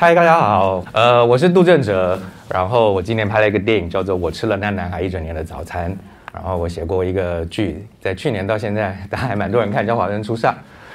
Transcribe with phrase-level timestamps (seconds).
[0.00, 2.16] 嗨，大家好，呃，我是杜正哲，
[2.48, 5.90] 然后我今年拍了一个电影，叫做《我吃了那男孩一整年的早餐》，
[6.32, 10.54] 然后我写过一个剧，在去年到现在，大家还蛮多人看，叫《华灯初上》，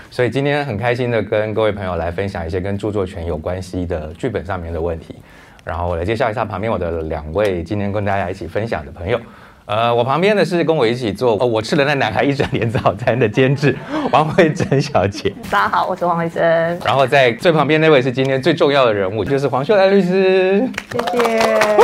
[0.09, 5.17] 所以今天很开心的跟各位朋友来分享一些跟著作权有关系的剧本上面的问题，
[5.66, 9.20] 然后我来介绍一下旁边我的两位今天跟大家一起分享的朋友。
[9.66, 13.73] 呃，我旁边的是跟我一起做哦，我吃了那男孩一整年早餐的监制
[14.12, 15.34] 王慧珍小姐。
[15.49, 16.44] 大家好，我是王慧珍。
[16.84, 20.67] 然后在最旁边那位是今天最重要的人物，就是黄秀兰律师。
[20.91, 21.77] 谢谢。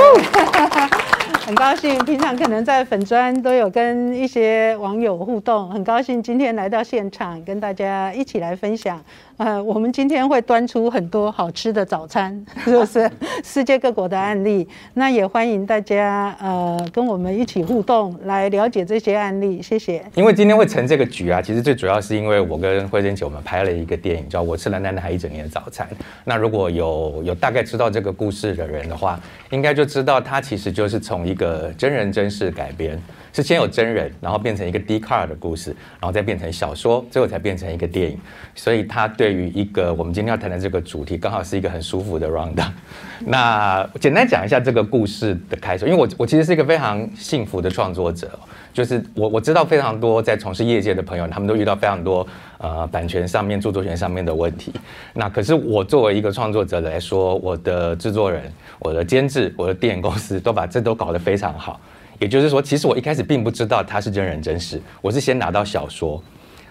[1.46, 9.02] 很高兴，平常可能在粉砖都有跟一些网友互动，很高兴今天来到现场跟大家一起来分享。
[9.40, 13.10] 呃，我们今天会端出很多好吃的早餐， 是不是？
[13.42, 19.62] 世界各国的案例，那也欢迎大家呃跟我们一起互动，来了解这些案例。
[19.62, 20.04] 谢谢。
[20.16, 25.88] 因为今天会成这个局啊，其实最主要是因为我跟慧珍姐我们拍了一个电影，叫《我吃了奶奶一整年的早餐》。
[26.26, 29.18] 那如果有有大概知道这个故事的人的话，
[29.52, 33.02] 应该就知道它其实就是从一个真人真事改编。
[33.34, 38.18] 是先有真人，然后变成一个 D c a r 的故事，然后再变成小说，最后才变成一个电影。
[38.56, 42.62] 所以它对于一个我们今天要谈的这个主题，刚好是一个很舒服的 round。
[43.26, 48.32] 那简单讲一下这个故事的开始，因为我我其实是一个非常幸福的创作者，
[48.74, 52.26] 就是我我知道非常多在从事业界的朋友，他们都遇到非常多
[52.58, 54.74] 呃版权上面、著作权上面的问题。
[55.14, 58.44] 那可是我作为一个创作者来说，我的制作人、
[58.80, 61.80] 我的监制、我的电影公司都把这都搞得非常好。
[62.20, 66.22] 也就是说，其实我一开始并不知道他是真人真事，我是先拿到小说，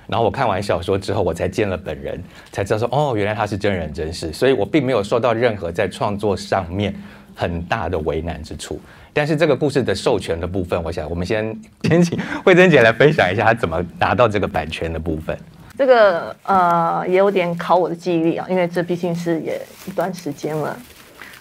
[0.07, 6.95] 然后我看完小说之后，我才见了本人，才知道说哦，原来他是真人真事，所以我并没有受到任何在创作上面
[7.35, 8.79] 很大的为难之处。
[9.15, 15.37] 但是这个故事的授权的部分，我想我们先先请慧珍姐来分享一下她怎么拿到这个版权的部分。
[15.77, 20.77] 这个呃也有点考我的记忆力啊，因为这毕竟是也一段时间了。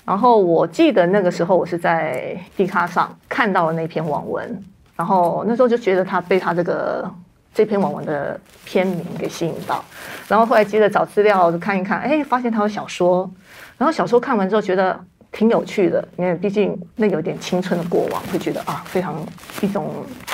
[0.07, 4.63] 然后我记得那个时候我是在地卡上看到了那篇网文，
[4.95, 7.11] 然后那时候就觉得他被他这个
[7.53, 9.83] 这篇网文的篇名给吸引到，
[10.29, 13.29] 然后后来接着找资料看一看，哎，发现他有小说，
[13.77, 14.97] 然后小说看完之后觉得。
[15.31, 19.15] 挺有趣的，因为毕竟那有点青春的过往，会觉得啊非常
[19.61, 19.91] 一种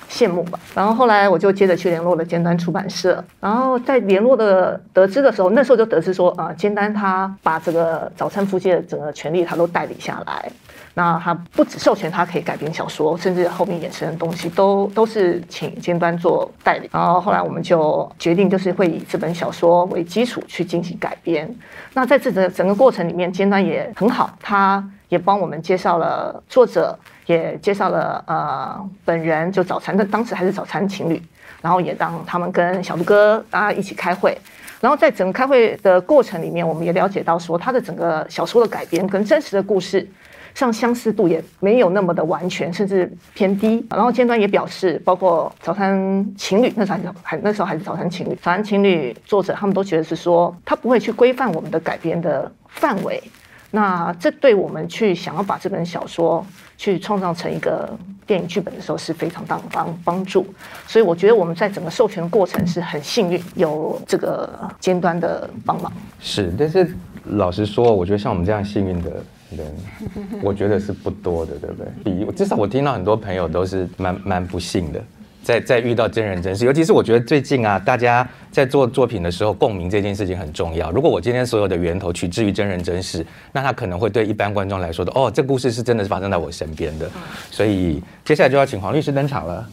[0.10, 0.60] 羡慕吧。
[0.74, 10.52] 然后后来我就接着去联络了尖端出版社，然后在联络的得知的时候，那时候就得知说啊尖端他把这个早餐夫妻的整个权利他都代理下来。
[10.96, 16.88] 那他不只授权他可以改编小说，甚至后面衍生的东西都都是请尖端做代理。
[16.94, 21.52] 然后后来我们就决定，就是会以这本小说为基础去进行改编。
[21.96, 26.96] 那在这整整个过程里面，尖端也很好，他也帮我们介绍了作者，
[27.26, 31.20] 也介绍了呃本人，就早餐的当时还是早餐情侣，
[31.60, 34.38] 然后也让他们跟小鹿哥大家一起开会。
[34.80, 40.08] 然后在整个开会的过程里面，我们也了解到说，他的整个小说的改编跟真实的故事。
[40.56, 43.86] 像相似度也没有那么的完全，甚至偏低。
[43.90, 53.22] 然后尖端也表示，包括早餐情侣那时候还那时候还是早餐情侣，早餐情侣作者他们都觉得是说，他不会去规范我们的改编的范围。
[53.72, 56.46] 那这对我们去想要把这本小说
[56.78, 57.90] 去创造成一个
[58.28, 60.46] 电影剧本的时候是非常大的帮帮助。
[60.86, 64.48] 所以我觉得我们在整个授权的过程是很幸运，有这个
[64.80, 65.92] 尖端的帮忙。
[66.20, 69.12] 是，但是老实说，我觉得像我们这样幸运的。
[69.56, 69.72] 人，
[70.42, 72.26] 我觉得是不多的，对不对？
[72.26, 75.04] 比至少我听到很多朋友都是蛮蛮不幸的。
[75.44, 80.90] 在在遇到真人真事，尤其是我觉得最近啊，大家在做作品的时候，共鸣这件事情很重要。
[80.92, 87.10] 如果我今天所有的源头取之于真人真事，那他可能会对一般观众来说的，哦，这故事是真的是发生在我身边的。
[87.52, 89.68] 所以接下来就要请黄律师登场了，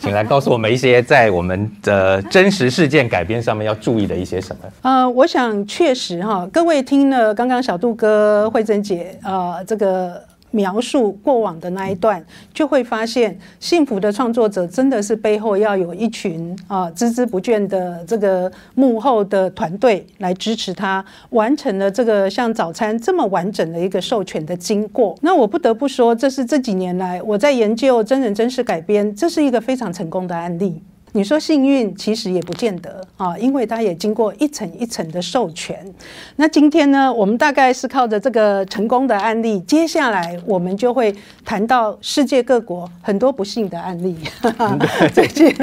[0.00, 4.62] 请来告诉我们一些在我们的真实事件改编上面要注意的一些什么。
[4.82, 10.31] 呃，我想确实哈，各位听了刚刚小杜哥、慧珍姐啊，这个。
[10.52, 12.24] 描述过往的那一段，
[12.54, 25.18] 就会发现幸福的创作者真的是背后要有一群啊孜孜不倦的这个幕后的团队来支持他，完成了这个像早餐这么完整的一个授权的经过。
[25.22, 30.82] 那我不得不说，这是这几年来我在研究真人真事改编，这是一个非常成功的案例。
[31.14, 35.78] 你说幸运，其实也不见得啊，因为它也经过一层一层的授权。
[36.36, 41.14] 那今天呢，我们大概是靠着这个成功的案例，接下来我们就会
[41.44, 44.16] 谈到世界各国很多不幸的案例。
[45.12, 45.54] 最近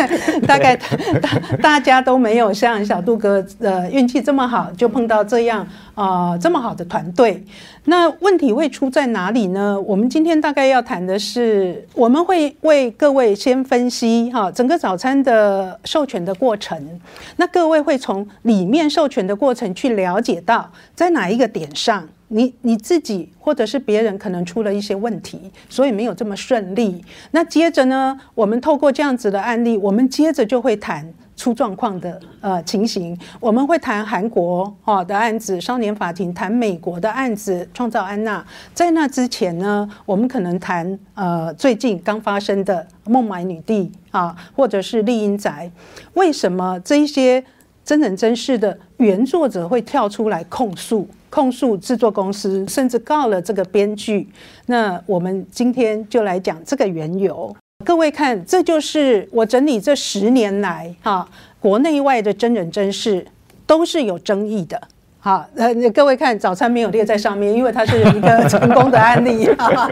[0.45, 0.75] 大概
[1.19, 7.43] 大大家都没有像小杜哥呃运气这么好，就碰到这样啊这么好的团队。
[7.85, 9.79] 那问题会出在哪里呢？
[9.81, 16.99] 我们今天大概要谈的是，我们会为各位先分析哈整个早餐的授权的过程。
[17.37, 27.03] 那各位会从里面授权的过程去了解到，在哪一个点上你你自己或者是别人可能出了一些问题，所以没有这么顺利。
[27.31, 31.11] 那接着呢，我们透过这样子的案例，我们接着就会谈。
[31.39, 38.45] 出状况的呃情形，我们会谈韩国哈的案子，少年法庭谈美国的案子，创造安娜。
[38.73, 45.71] 在那之前呢，我们可能谈呃最近刚发生的孟买女帝啊，或者是丽英宅。
[46.15, 47.41] 为什么这一些
[47.85, 54.27] 真人真事的原作者会跳出来控诉控诉制作公司，甚至告了这个编剧？
[54.65, 57.55] 那我们今天就来讲这个缘由。
[57.85, 61.25] 各位看，这就是我整理这十年来哈，
[61.61, 63.25] 国内外的真人真事
[63.65, 64.79] 都是有争议的。
[65.21, 69.49] 好，呃，各位看，早餐没有列在上面，因为它是一个成功的案例，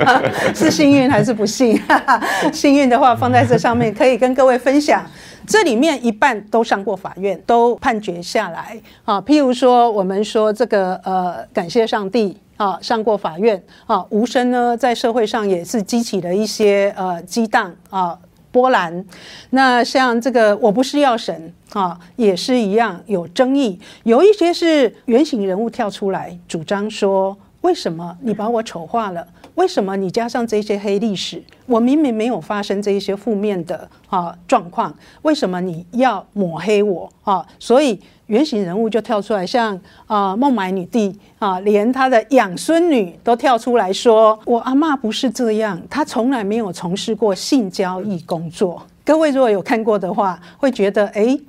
[0.54, 1.80] 是幸运还是不幸？
[2.52, 5.06] 幸运的话放在这上面，可以跟各位分享。
[5.48, 8.78] 这里面一半都上过法院，都判决下来。
[9.06, 12.38] 啊，譬如说，我们说这个呃，感谢上帝。
[12.58, 18.18] 啊，上过法院啊，无声呢，在社会上也是激起了一些呃激荡啊
[18.52, 19.06] 波澜。
[19.52, 29.26] 那像这个我不是药神啊，也是一样有争议，有一些是原型人物跳出来主张说，为什么你把我丑化了？
[29.58, 31.44] 为什么你加上这些黑历史？
[31.66, 37.46] 我明明没有发生这一些负面的啊状况，为什么你要抹黑我啊？
[37.60, 38.00] 所以。
[38.28, 51.40] 原型人物就跳出来，像啊孟买女帝啊，连她的养孙女都跳出来说：“我阿妈不是这样，她从来没有从事过性交易工作。”各位如果有看过的话，会觉得哎。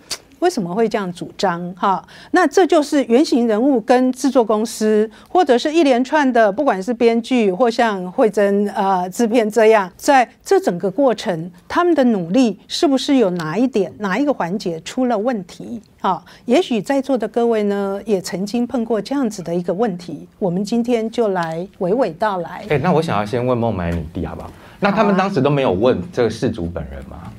[0.40, 1.73] 为什么会这样主张？
[1.75, 15.81] 哈，那这就是原型人物跟制作公司，或者是一连串的，不管是编剧或像慧珍呃制片这样，在这整个过程，他们的努力是不是有哪一点、哪一个环节出了问题？
[16.00, 20.29] 哈，也许在座的各位呢，也曾经碰过这样子的一个问题。
[20.38, 22.64] 我们今天就来娓娓道来。
[22.69, 24.50] 哎，那我想要先问孟买女帝好不好？
[24.79, 27.32] 那他们当时都没有问这个事主本人吗？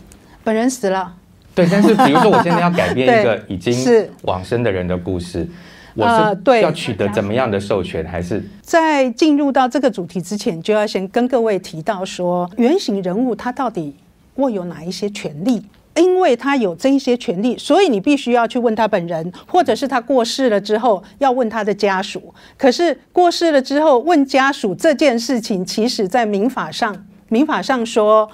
[0.44, 1.14] 本人死了。
[1.60, 3.76] 对，但是 比如说我现在要改变一个已经
[4.22, 5.46] 往生的人的故事，
[5.94, 8.06] 我是要取得怎么样的授权？
[8.06, 13.94] 还是在进入到这个主题之前，就要先跟各位提到说，原型人物他到底
[14.36, 15.62] 握有哪一些权利？
[15.96, 22.34] 因为他有这一些权利，所以你必须要去问他本人，或者是他过世了之后要问他的家属。
[22.58, 26.96] 可是过世了之后问家属这件事情，其实在民法上，
[27.28, 28.30] 民法上说。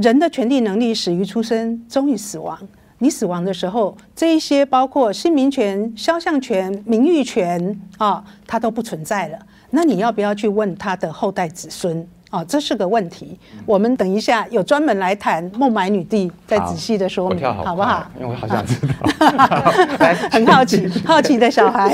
[0.00, 2.58] 人的权利能力始于出生，终于死亡。
[2.98, 9.38] 你死亡的时候，这一些包括姓名权、肖像权、名誉权啊，它都不存在了。
[9.70, 12.44] 那你要不要去问他的后代子孙啊？
[12.44, 13.36] 这是个问题。
[13.66, 18.06] 我们等一下有专门来谈孟买女帝，再仔细的说明，好不好？
[18.20, 18.92] 因为我好想知道，
[20.30, 21.92] 很好奇，好奇的小孩。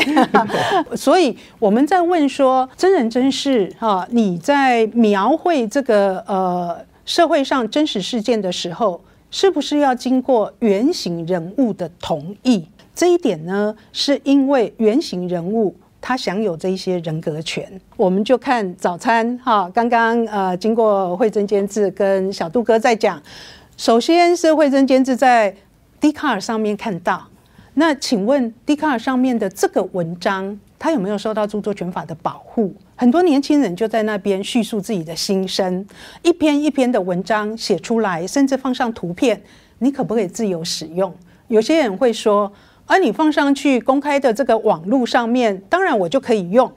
[0.95, 6.87] 所以我们在问说，真人真事哈，你在描绘这个呃。
[7.09, 12.69] 社会上真实事件的时候，是不是要经过原型人物的同意？
[12.95, 17.81] 这一点呢，是因为原型人物他享有这一些人格权。
[17.97, 23.23] 我们就看早餐哈，刚刚呃，经过慧珍监制跟小杜哥在讲，
[23.79, 25.57] 首先是慧珍监制在
[25.99, 27.27] d 卡尔上面看到，
[27.73, 32.75] 那请问 d 卡尔上面的这个文章，他有没有受到著作权法的保护？
[32.95, 35.85] 很多年轻人就在那边叙述自己的心声，
[36.23, 39.41] 一篇一篇的文章写出来，甚至放上图片，
[39.79, 41.13] 你可不可以自由使用？
[41.49, 42.53] 有些人会说，
[42.87, 46.71] 而你放上去公开的这个网络上面，当然我就可以用。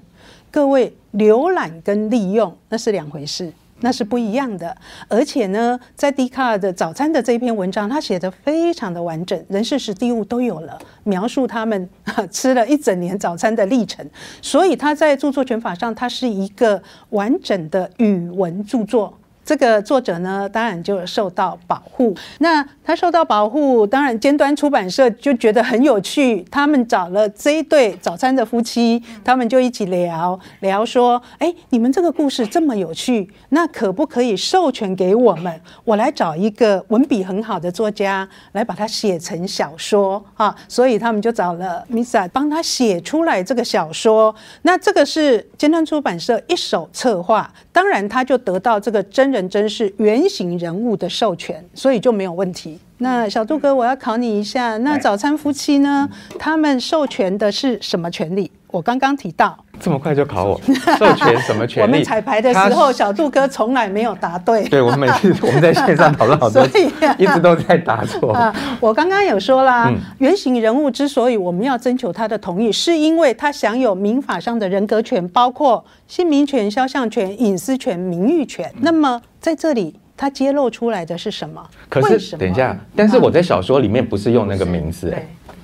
[0.50, 3.52] 各位，浏览跟利用那是两回事。
[3.82, 4.76] 那是不一样的，
[5.08, 11.90] 而且呢，在 d 卡尔的早餐的这一篇文章，他写的非常的完整，人事史地物都有了，描述他们
[12.32, 14.06] 吃了一整年早餐的历程，
[14.42, 19.18] 所以他在著作权法上，它是一个完整的语文著作。
[19.52, 22.16] 这个作者呢，当然就受到保护。
[22.40, 26.42] 那他受到保护，当然尖端出版社就觉得很有趣。
[26.50, 35.60] 他们找了这一对早餐的夫妻，他们就一起聊聊说：“哎，你们这个故事这么有趣，那可不可以授权给我们？
[35.84, 44.34] 我来找一个文笔很好的作家来把它写成小说啊！”所以他们就找了 Misa 帮他写出来这个小说。
[44.62, 49.30] 那这个是尖端出版社一手策划，当然他就得到这个真。
[49.32, 52.80] 人真是原型人物的授权，所以就没有问题。
[53.02, 56.08] 那小杜哥，我要考你一下，那早餐夫妻呢？
[56.38, 58.52] 他们授权的是什么权利？
[58.68, 60.62] 我刚刚提到，这么快就考我
[61.00, 61.88] 授权什么权利？
[61.88, 64.70] 我们彩排的时候，小杜哥从来没有答对。
[64.70, 68.32] 对，我们每次 我们在线上讨论好多，所以啊一直都在答错。
[68.34, 78.72] 啊，我刚刚有说啦，嗯原型人物之所以我们要征求他的同意，是因为他享有民法上的人格权，包括姓名权、肖像权、隐私权、名誉权。
[78.82, 81.60] 那么在这里，他揭露出来的是什么？
[81.90, 85.12] 可是等一下，但是我在小说里面不是用那个名字，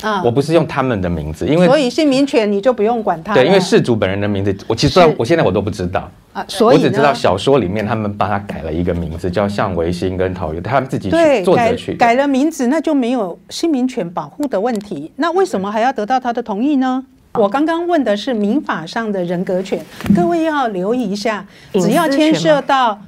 [0.02, 3.36] 啊我不是用他们的名字，因为所以姓名权你就不用管他。
[3.36, 6.10] 对，因为事主本人的名字，我其实我现在我都不知道。
[6.34, 11.76] 啊，所以我只知道小说里面他们帮他改了一个名字，叫向维新跟陶渊，他们自己对取作改。
[12.00, 15.12] 改了名字，那就没有姓名权保护的问题。
[15.18, 17.06] 那为什么还要得到他的同意呢？
[17.34, 19.80] 我刚刚问的是民法上的人格权，
[20.16, 23.00] 各位要留意一下，只要牵涉到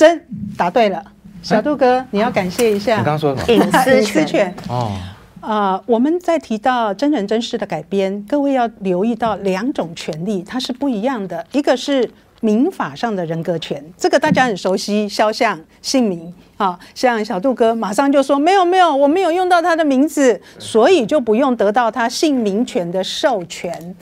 [0.00, 0.18] 真
[0.56, 1.04] 答对了，
[1.42, 2.96] 小杜哥你要感谢一下。
[2.96, 3.52] 你刚刚说什么？
[3.52, 4.54] 隐私权权。
[4.66, 4.96] 哦，
[5.42, 11.46] 啊、我们在提到真人真事的改编，各位要留意到两种权利，它是不一样的。
[11.52, 23.94] 一个是民法上的人格权，这个大家很熟悉，肖像、姓名啊，像小杜哥马上就说没有没有，我没有用到他的名字，所以就不用得到他姓名权的授权。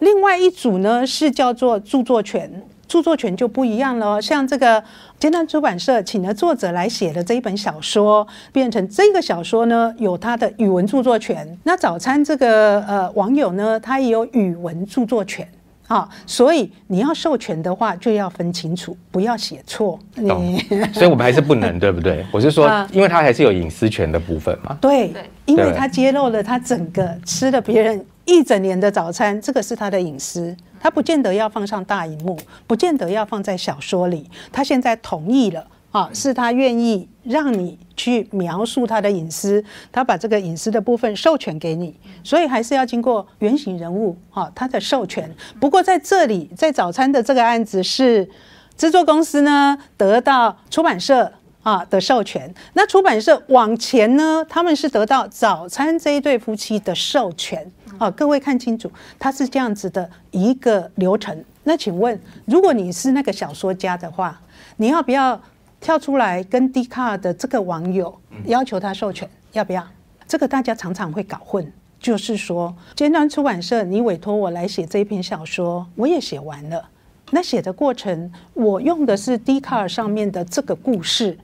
[0.00, 2.50] 另外一组呢是叫做著作权，
[2.88, 4.20] 著作权就不一样了哦。
[4.20, 4.82] 像这个
[5.24, 11.48] 艰难出版社请了作者来写的这一本小说，变成这个小说呢有他的语文著作权。
[11.62, 15.48] 那早餐这个呃网友呢，他也有语文著作权。
[15.86, 19.98] 啊，所以你要授权的话，就要分清楚，不要写错。
[20.14, 20.58] 懂你。
[20.92, 22.26] 所以我们还是不能，对不对？
[22.30, 24.76] 我是说啊，因为他还是有隐私权的部分嘛。
[24.78, 25.10] 对
[25.46, 30.54] 因为他揭露了他整个吃了别人一整年的早餐，这个是他的隐私，
[30.84, 34.30] 他不见得要放上大荧幕，不见得要放在小说里。
[34.52, 45.34] 他现在同意了啊，是他愿意让你去描述他的隐私，他把这个隐私的部分授权给你，所以还是要经过原型人物啊他的授权。
[45.58, 48.28] 不过在这里，在早餐的这个案子是
[48.76, 51.32] 制作公司呢得到出版社。
[51.64, 57.68] 啊的授权，那出版社往前呢，他们是得到早餐这一对夫妻的授权。
[57.98, 61.44] 啊，各位看清楚，它是这样子的一个流程。
[61.62, 64.40] 那请问，如果你是那个小说家的话，
[64.76, 65.40] 你要不要
[65.80, 68.14] 跳出来跟 d 卡的这个网友
[68.46, 69.28] 要求他授权？
[69.52, 69.86] 要不要？
[70.26, 71.72] 这个大家常常会搞混。
[72.00, 76.90] 就是说，尖端出版社，你委托我来写这一篇小说，我也写完了。
[77.30, 81.38] 那写的过程，我用的是 d 卡尔上面的这个故事。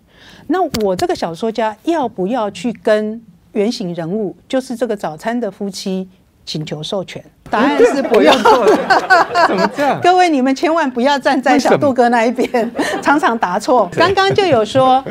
[0.48, 3.20] 那我这个小说家要不要去跟
[3.52, 6.08] 原型人物，就是这个早餐的夫妻
[6.44, 7.24] 请求授权？
[7.50, 8.32] 答案是不用。
[9.48, 9.98] 怎么这样？
[10.02, 12.70] 各位，你们千万不要站在小杜哥那一边，
[13.02, 13.90] 常常答错。
[13.96, 15.04] 刚刚就有说，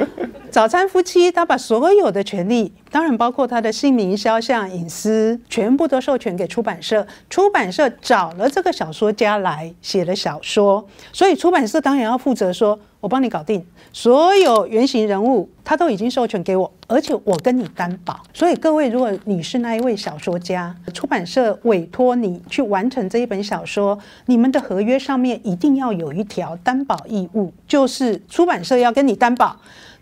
[0.49, 7.05] 早餐夫妻他把所有的权利，当然包括他的姓名、肖像、隐私，全部都授权给出版社。
[7.29, 18.19] 出版社找了这个小说家来写了小说，所以出版社当然要负责说，我帮你搞定所有原型人物，他都已经授权给我，而且我跟你担保。
[18.33, 29.55] 所以各位，如果你是那一位小说家，出版社委托你去完成这一本小说，你们的合约上面一定要有一条担保义务，就是出版社要跟你担保。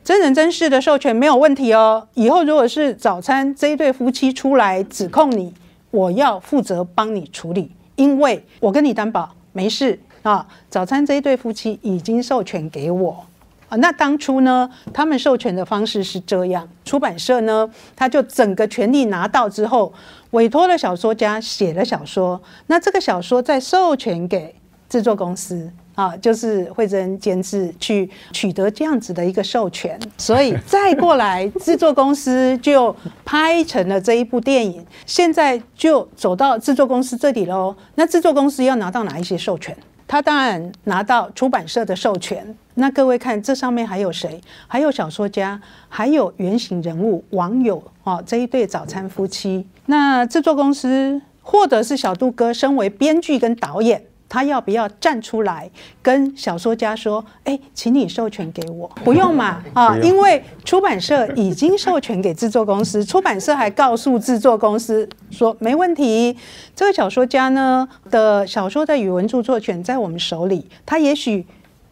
[0.04, 2.08] 真人真事的授权没有问题哦。
[2.14, 5.54] 以后如果是早餐这一对夫妻出来指控你，
[5.92, 10.46] 我要负责帮你处理，因为我跟你担保没事啊。
[10.70, 13.26] 早餐这一对夫妻已经授权给我
[13.70, 13.78] 啊。
[13.78, 19.94] 那当初呢，他们授权的方式是这样：出版社呢，他就整个权利拿到之后，
[20.32, 24.54] 委托了小说家写了小说，那这个小说再授权给
[24.90, 25.72] 制作公司。
[25.98, 34.86] 啊，就是慧珍监制去取得这样子的一个授权，所以再过来制作公司就拍成了这一部电影。
[35.08, 37.76] 现在就走到制作公司这里喽。
[37.96, 39.76] 那制作公司要拿到哪一些授权？
[40.08, 42.56] 他当然拿到出版社的授权。
[42.76, 44.40] 那各位看，这上面还有谁？
[44.68, 45.60] 还有小说家，
[45.90, 49.68] 还有原型人物、网友哦，这一对早餐夫妻。
[49.88, 54.02] 那制作公司或者是小杜哥，身为编剧跟导演。
[54.30, 55.70] 他要不要站出来
[56.02, 58.88] 跟小说家说：“哎，请你授权给我？
[59.06, 66.36] 不用嘛，啊，因为出版社已经授权给制作公司，出版社还告诉制作公司说没问题。
[66.76, 71.46] 这个小说家呢的小说的语文著作权在我们手里，他也许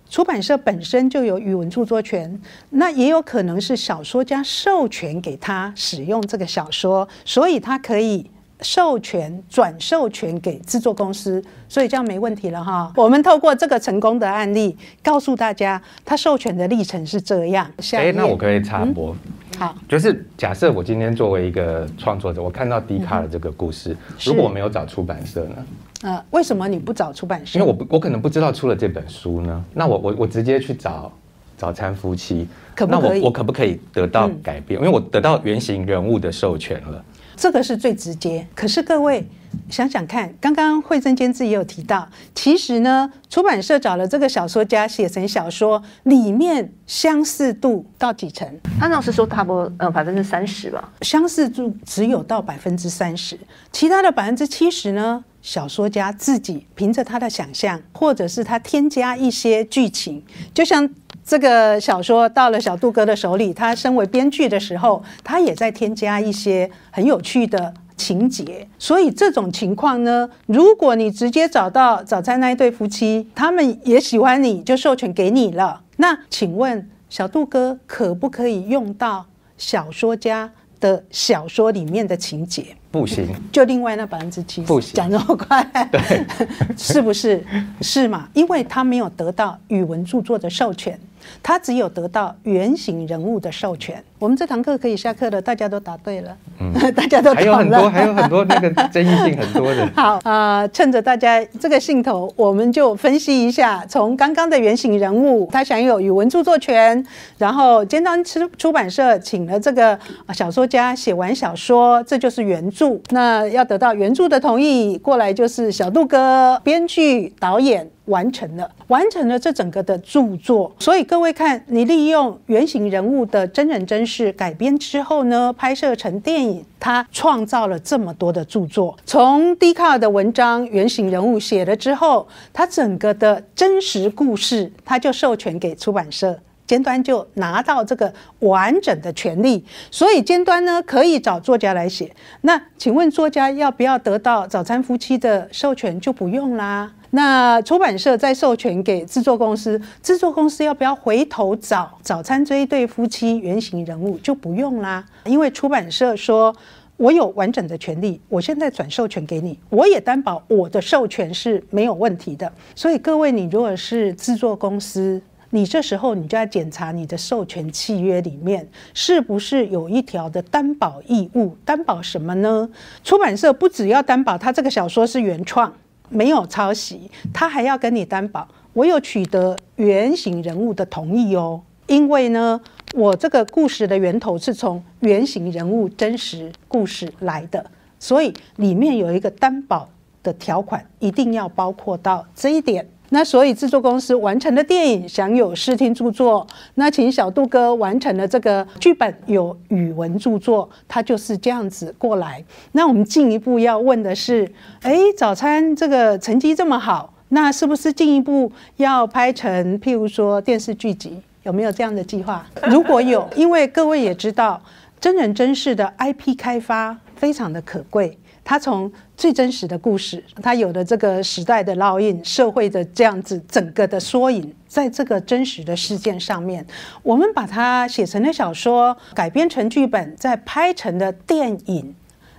[0.09, 2.39] 出版社本身就有语文著作权，
[2.71, 8.29] 那也有可能是小说家授权给他使用这个小说，所以他可以。”
[8.61, 12.91] 授权转授权给制作公司，所以这样没问题了哈。
[12.95, 17.69] 我们透过这个成功的案例，告诉大家他授权的历程是这样。
[17.91, 19.15] 哎，页那我可以插播，
[19.57, 25.55] 好，就是假设我今天作为一个创作者，我看到迪卡的这个故事，是如果我没有找出版社呢？
[26.01, 27.59] 呃，为什么你不找出版社？
[27.59, 31.11] 因为我不我可能不知道出了这本书呢，那我我我直接去找
[31.57, 34.79] 早餐夫妻，可不可以那我我可不可以得到嗯改变？
[34.79, 37.03] 因为我得到原型人物的授权了。
[37.35, 38.45] 这个是最直接。
[38.55, 39.27] 可是各位
[39.69, 48.47] 想想看，刚刚惠珍监制也有提到，其实呢，出版社找了这个小说家写成小说，里面相似度到几成？
[48.79, 53.39] 他那是说差不多呃百分之三十吧，相似度只有到百分之三十，
[53.71, 55.23] 其他的百分之七十呢？
[55.41, 60.23] 小说家自己凭着他的想象，或者是他添加一些剧情，
[60.55, 60.89] 就像
[61.25, 68.67] 这个小说到了小杜哥的手里，他身为编剧的时候，他也在添加一些很有趣的情节。
[68.77, 75.81] 所以这种情况呢，如果你直接找到早餐那一对夫妻，他们也喜欢你，就授权给你了。
[75.97, 79.25] 那请问小杜哥可不可以用到
[79.57, 82.67] 小说家的小说里面的情节？
[82.91, 86.25] 不行，就另外那百分之七不行讲那么快，对，
[86.77, 87.43] 是不是？
[87.81, 88.29] 是嘛？
[88.33, 90.97] 因为他没有得到语文著作的授权，
[91.41, 94.03] 他只有得到原型人物的授权。
[94.17, 99.87] 我们这堂课可以下课了，大家都答对了，嗯 大家都嗯还有很多还有很多那个争议性很多的。
[99.93, 107.05] 好，呃，趁着大家这个兴头，我们就分析一下，从刚刚的原型人物，他享有语文著作权，
[107.37, 112.97] 然后尖端出出版社请了这个呃小说家写完小说，这就是原著。
[113.09, 117.89] 那要得到原著的同意，过来就是小杜哥编剧、导演。
[118.05, 120.71] 完成了，完成了这整个的著作。
[120.77, 128.97] 所以各位看，你利用原型人物的真人真事改编之后呢，拍摄成电影，他创造了这么多的著作。
[129.05, 136.39] 从迪卡尔的文章原型人物写了之后，他整个的真实故事，他就授权给出版社。
[136.67, 142.11] 尖端就拿到这个完整的权利，所以尖端呢可以找作家来写。
[142.41, 146.01] 那请问作家要不要得到早餐夫妻的授权？
[146.01, 146.91] 就不用啦。
[147.15, 154.17] 那出版社再授权给制作公司，制作公司要不要回头找早餐这一对夫妻原型人物？
[154.19, 156.55] 就不用啦，因为出版社说。
[156.97, 162.49] 我有完整的权利，我现在转授权给你，我也担保我的授权是没有问题的。
[162.73, 172.69] 所以各位，你如果是制作公司，你这时候你就要检查你的授权契约里面是不是有一条的担保义务，担保什么呢？
[173.03, 175.73] 出版社不只要担保他这个小说是原创，
[176.09, 181.61] 没有抄袭，他还要跟你担保我有取得原型人物的同意哦。
[181.87, 182.59] 因为呢，
[182.93, 187.63] 我这个故事的源头是从原型人物真实故事来的，
[187.99, 189.87] 所以里面有一个担保
[190.23, 192.87] 的条款，一定要包括到这一点。
[193.09, 202.43] 那所以制作公司完成的电影享有视听著作，那请小杜哥完成了这个剧本有语文著作，它就是这样子过来。
[202.71, 211.21] 那我们进一步要问的是，哎，早餐这个成绩这么好，那是不是进一步要拍成譬如说电视剧集？
[211.43, 212.43] 有没有这样的计划？
[212.63, 214.59] 如果有，因为各位也知道，
[214.99, 218.17] 真人真事的 IP 开发非常的可贵。
[218.43, 226.65] 它从最真实的故事，它有了这个时代的烙印、社会的这样子整个的缩影，在这个真实的事件上面，
[227.01, 231.95] 我们把它写成了小说，改编成剧本，再拍成了电影。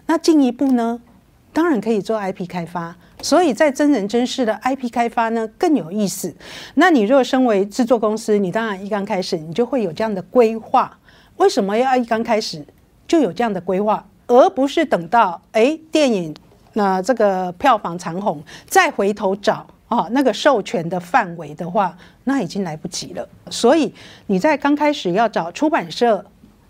[0.07, 1.01] 那进一步呢，
[1.53, 2.95] 当然可以做 IP 开发。
[3.23, 6.33] 所以在真人真事的 IP 开发呢更有意思。
[6.75, 10.97] 那你若身为制作公司，你当然一刚开始你就会有这样的规划。
[11.39, 12.65] 为什么要一刚开始
[13.09, 16.37] 就有这样的规划，而不是等到哎电影
[16.77, 23.27] 那这个票房长红再回头找啊那个授权的范围的话，那已经来不及了。
[23.51, 23.95] 所以
[24.27, 26.23] 你在刚开始要找出版社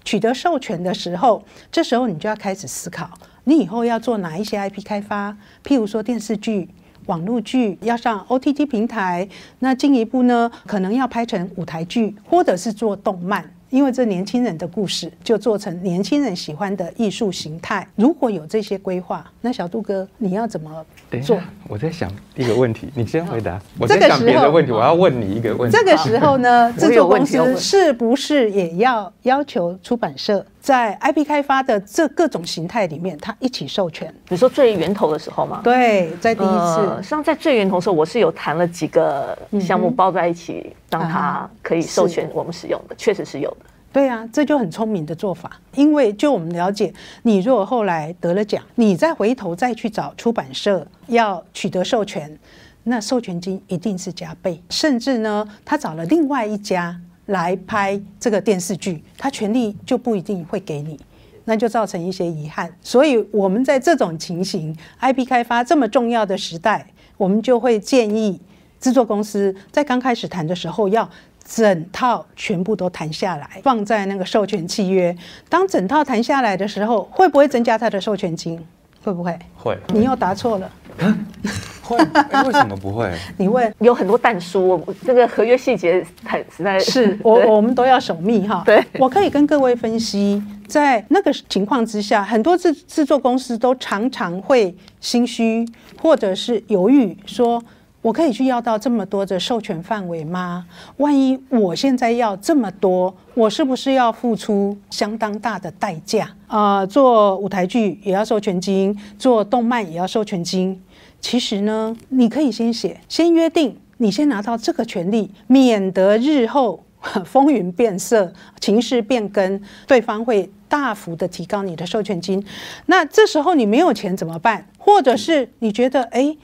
[0.04, 1.42] 取得授权的时候，
[1.72, 3.10] 这时候你就要开始思考。
[3.42, 5.36] 你以后要做哪一些 IP 开发？
[5.64, 6.68] 譬如说电视剧、
[7.06, 13.55] 网络剧要上 OTT 平台，那进一步呢，可能要拍成舞台剧，或者是做动漫。
[13.70, 17.86] 因为这年轻人的故事就做成年轻人喜欢的艺术形态。
[17.96, 20.84] 如果有这些规划，那小杜哥你要怎么
[21.22, 23.60] 做我在想一个问题，你先回答。
[23.78, 25.76] 我这在想个时候别的问题，我要问你一个问题。
[25.76, 34.12] 这个时候呢，制作公司是不是也要要求出版社在 IP 开发的这各种形态里面，它一起授权？
[34.28, 43.55] 比如说最源头的时候嘛，对，在第一呃，次实际上在最源头的时候，我是有谈了几个项目包在一起，让它啊可以授权我们使用的，确实是有的。
[43.96, 45.58] 对啊，这就很聪明的做法。
[45.74, 52.38] 因为就我们了解，你如果后来得了奖，你再回头再去找出版社要取得授权，
[52.84, 61.00] 那授权金一定是加倍，甚至呢，他找了另外一家来拍这个电视剧，他权利就不一定会给你，
[61.46, 62.70] 那就造成一些遗憾。
[62.82, 68.38] 所以，我们在这种情形，IP 开发这么重要的时代，我们就会建议
[68.78, 71.08] 制作公司在刚开始谈的时候，要
[71.48, 75.16] 整套全部都谈下来，放在那个授权契约。
[75.48, 78.58] 当整套谈下来的时候，会不会增加他的授权金？
[79.04, 79.38] 会不会？
[79.56, 80.68] 会你又答错了。
[80.98, 81.96] 会？
[82.32, 83.12] 哎 为什么不会？
[83.36, 88.64] 你问有很多淡书，我这个合约细节太实在是 我我们都要守密哈。
[88.66, 95.64] 对我可以跟各位分析，在那个情况之下，很多制制作公司都常常会心虚
[96.02, 97.62] 或者是犹豫，说
[98.02, 100.64] 我可以去要到这么多的授权范围吗？
[100.98, 106.28] 万一我现在要这么多，我是不是要付出相当大的代价？
[106.46, 110.80] 啊、做舞台剧也要授权金，做动漫也要授权金。
[111.20, 116.84] 其实呢，你可以先写，先约定，你先拿到这个权利，免得日后
[117.24, 122.44] 风云变色、情势变更，对方会大幅的提高你的授权金。
[122.86, 124.68] 那这时候你没有钱怎么办？
[124.78, 126.36] 或者是你觉得，哎，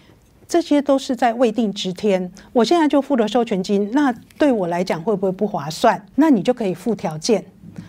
[0.53, 6.05] 这些都是在未定之天，我现在就付了授权金，那对我来讲会不会不划算？
[6.17, 7.43] 那你就可以附条件。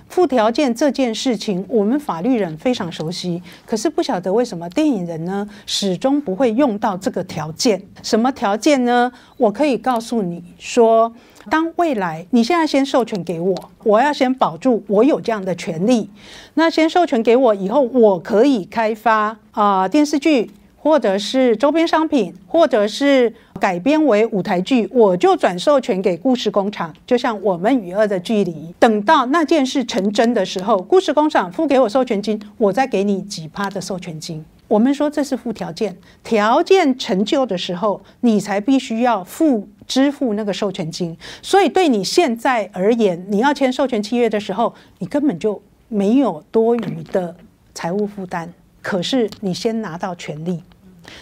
[0.07, 7.81] 附条件这件事情，我们法律人非常熟悉，可是不晓得为什么电影人呢始终不会用到这个条件。
[8.01, 9.11] 什么条件呢？
[9.35, 11.13] 我可以告诉你说，
[11.49, 16.09] 当未来你现在先授权给我，我要先保住我有这样的权利。
[16.53, 20.49] 那先授权给我以后，我可以开发啊、电视剧。
[20.83, 26.93] 或者是周边商品，或者是改编为舞台剧，我就转授权给故事工厂。
[27.07, 34.43] 就像我们与恶的距离，等到那件事成真的时候，故事工厂付给我授权金，我再给你几趴的授权金。
[34.67, 41.17] 我们说这是附条件，条件成就的时候，你才必须要付支付那个授权金。
[41.41, 47.33] 所以对你现在而言，你要签授权契约的时候，你根本就没有多余的
[47.73, 48.53] 财务负担。
[48.81, 50.61] 可是你先拿到权利，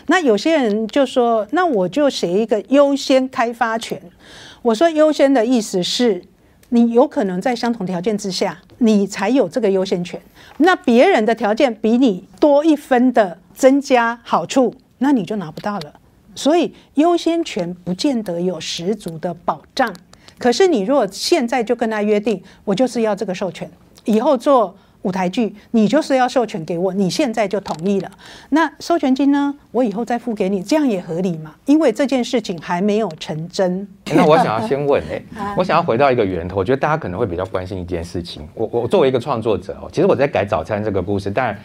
[0.07, 4.01] 那有些人就说，那我就写一个优先开发权。
[4.61, 6.23] 我说优先的意思是，
[6.69, 10.21] 你有可能在相同条件之下，你才有这个优先权。
[10.57, 15.93] 那别人的条件比你多一分的增加好处，那你就拿不到了。
[16.35, 19.93] 所以优先权不见得有十足的保障。
[20.37, 23.69] 可是你如果现在就跟他约定，我就是要这个授权，
[24.05, 28.11] 以后做舞台剧，你就是要授权给我，你现在就同意了。
[28.49, 29.53] 那授权金呢？
[29.71, 31.55] 我以后再付给你，这样也合理嘛？
[31.65, 33.87] 因为这件事情还没有成真。
[34.13, 38.47] 那我想要 先问，哎，我想要回到一个源头，我觉得大家可能会比较关心一件事情。
[38.53, 41.57] 我我作为一个创作者哦，其实我在改早餐这个故事，但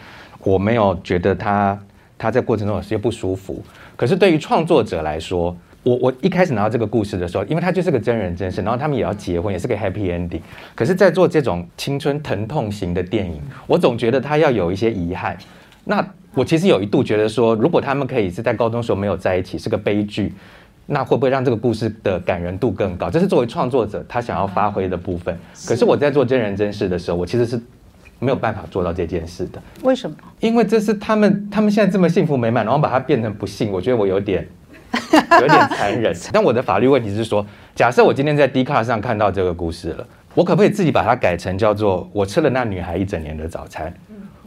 [0.43, 1.77] 我没有觉得他
[2.17, 3.61] 他在过程中有些不舒服。
[3.95, 5.55] 可是对于创作者来说，
[5.87, 10.41] 我我一开始拿到这个故事的时候，因为它就是个真人真事，然后他们也要结婚，也是个 happy ending。
[10.75, 15.37] 可是，在做这种青春疼痛型的电影，我总觉得他要有一些遗憾。
[15.85, 20.33] 那我其实有一度觉得说，如果他们可以是在高中时候没有在一起，是个悲剧，
[20.87, 23.09] 那会不会让这个故事的感人度更高？
[23.09, 25.37] 这是作为创作者他想要发挥的部分。
[25.65, 27.57] 可是我在做真人真事的时候，我其实是
[28.19, 30.17] 没有办法做到这件事的，为什么？
[30.41, 34.45] 因为这是他们他们现在这么幸福美满，然后把它变成不幸，我觉得我有点
[35.41, 36.15] 有点残忍。
[36.31, 37.45] 但我的法律问题是说，
[37.75, 43.93] 假设我今天在 d 卡上看到这个故事了，我可不可以自己把它改成叫做“我吃了那女孩一整年的早餐”？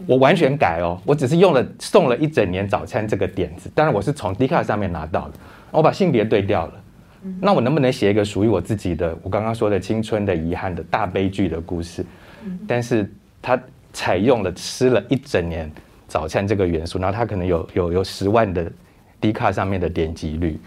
[0.06, 5.34] 我完全改哦，我只是用了送了一整年早餐这个点子，当然我是从 d 卡上面拿到的，
[5.70, 6.72] 我把性别对掉了。
[7.38, 12.02] 那我能不能写一个属于我自己的，我刚刚说的青春的遗憾的大悲剧的故事？
[12.66, 13.60] 但是它
[13.92, 15.70] 采用了吃了一整年
[16.08, 18.72] 早餐这个元素，然后它可能有有有十万的
[19.20, 20.58] D 卡上面的点击率，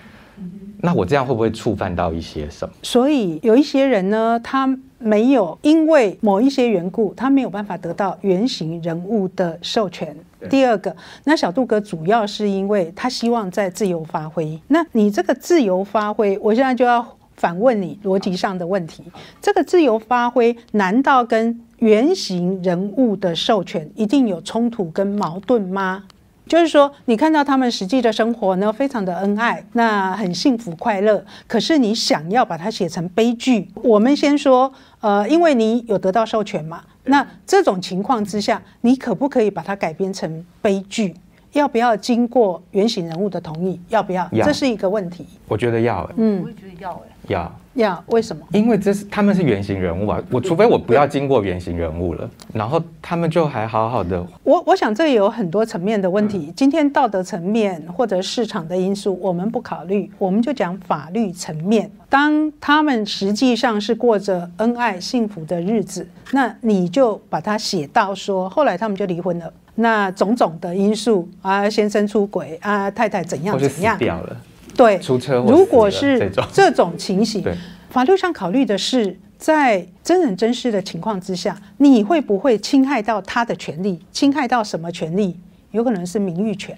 [0.80, 2.74] 那我这样会不会触犯到一些什么？
[2.84, 4.68] 所以有一些人呢，他
[5.00, 10.16] 没有因为某一些缘故，他没有办法得到原型人物的授权。
[10.50, 14.60] 第二个，那小杜哥主要是因为他希望在自由发挥。
[14.68, 17.06] 那你这个自由发挥，我现在就要
[17.38, 19.04] 反问你逻辑上的问题：
[19.42, 26.04] 这个自由发挥难道跟原型人物的授权一定有冲突跟矛盾吗？
[26.46, 31.24] 就是说，你看到他们实际的生活呢，非常的恩爱，那很幸福快乐。
[31.48, 41.16] 可是你想要把它写成悲剧，我们先说，呃，因为你有得到授权嘛，那这种情况之下，你可不可以把它改编成悲剧？
[41.54, 43.80] 要不要经过原型人物的同意？
[43.90, 44.28] 要不要？
[44.32, 45.26] 要这是一个问题。
[45.48, 48.46] 我觉得要、欸，嗯我也觉得要哎、要，要为什么？
[48.52, 54.26] 因为这是他们是原型人物啊，我除非我不要经过原型人物了，然后他们就还好好的。
[54.44, 56.52] 我我想这有很多层面的问题。
[56.56, 61.90] 今天道德层面或者市场的因素，我们不考虑，我们就讲法律层面。
[62.10, 69.52] 当他们实际上是过着恩爱幸福的日子，那你就把它写到说，后来他们就离婚了。
[69.76, 74.38] 那种种的因素啊，先生出轨啊，太太怎样怎样，掉了，
[74.76, 77.44] 对，出车祸如果是 这种情形，
[77.90, 84.00] 法律上考虑的是，在真人真事的情况之下，你会不会侵害到他的权利？
[84.12, 85.38] 侵害到什么权利？
[85.72, 86.78] 有可能是名誉权。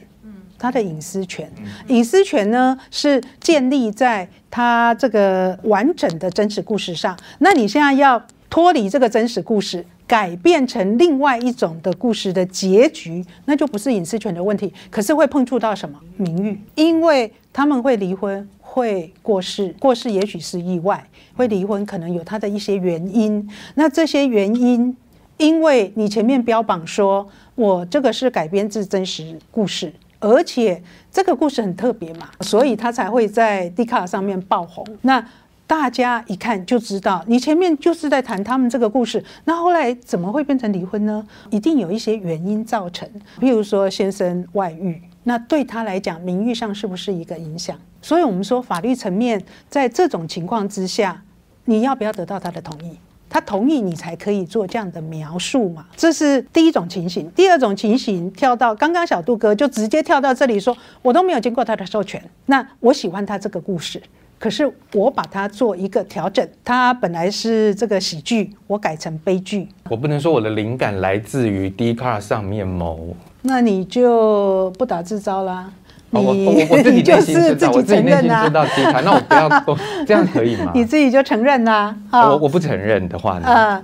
[0.58, 1.52] 他的隐私权，
[1.90, 7.16] 隐私权呢是建立在他这个完整的真实故事上。
[7.40, 16.60] 那你现在要脱离这个真实故事，改变成另外一种的故事的结局，那就不是隐私权的问题，可是会碰触到什么名誉？
[16.76, 23.50] 因为他们会离婚，会过世，过世也许是意外，会离婚可能有他的一些原因。
[23.74, 24.96] 那这些原因，
[25.38, 29.94] 因为你前面标榜说我这个是改编自真实故事。
[30.22, 34.84] 而且这个故事很特别嘛，所以他才会在 d 卡上面爆红。
[35.02, 35.24] 那
[35.68, 41.26] 大家一看就知道，你前面就是在谈他们这个故事，那后来怎么会变成离婚呢？
[41.50, 47.76] 一定有一些原因造成，比如说先生外遇，那对他来讲名誉上是不是一个影响？
[48.02, 51.24] 所以我们说法律层面，在这种情况之下，
[51.66, 52.98] 你要不要得到他的同意？
[53.28, 55.88] 他同意你才可以做这样的描述嘛？
[55.98, 57.30] 这是第一种情形。
[57.32, 62.24] 第二种情形，跳到刚刚小杜哥就直接跳到这里说，我都没有经过他的授权。
[62.46, 64.02] 那我喜欢他这个故事，
[64.46, 69.68] 可是我把它做一个调整，它本来是这个喜剧，我改成悲剧。
[69.90, 73.16] 我不能说我的灵感来自于 d c a r 上面某。
[73.42, 75.72] 那你就不打自招啦。
[76.12, 80.72] 哦我你我我自己你就内心知道， 是自己我自己承认啊内心知，道 d 卡，那我不要我这样可以吗？
[80.78, 81.96] 你自己就承认啦。
[82.12, 83.82] 啊我我不承认的话呢，啊，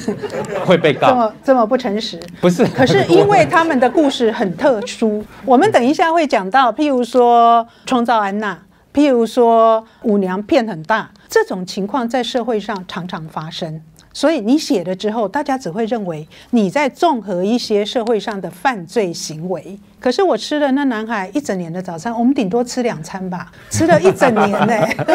[0.64, 1.08] 会被告。
[1.08, 2.18] 这么这么不诚实。
[2.40, 8.58] 不是，可是因为他们的故事很特殊，我们等一下会讲到，譬如说创造安娜，
[8.92, 13.80] 譬如说舞娘骗很大，这种情况在社会上常常发生。
[14.12, 19.78] 所以你写了之后，大家只会认为你在综合一些社会上的犯罪行为。
[20.00, 24.74] 可是我吃了那男孩一整年的早餐，我们顶多吃两餐吧， 吃了一整年呢、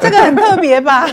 [0.00, 1.06] 这个很特别吧？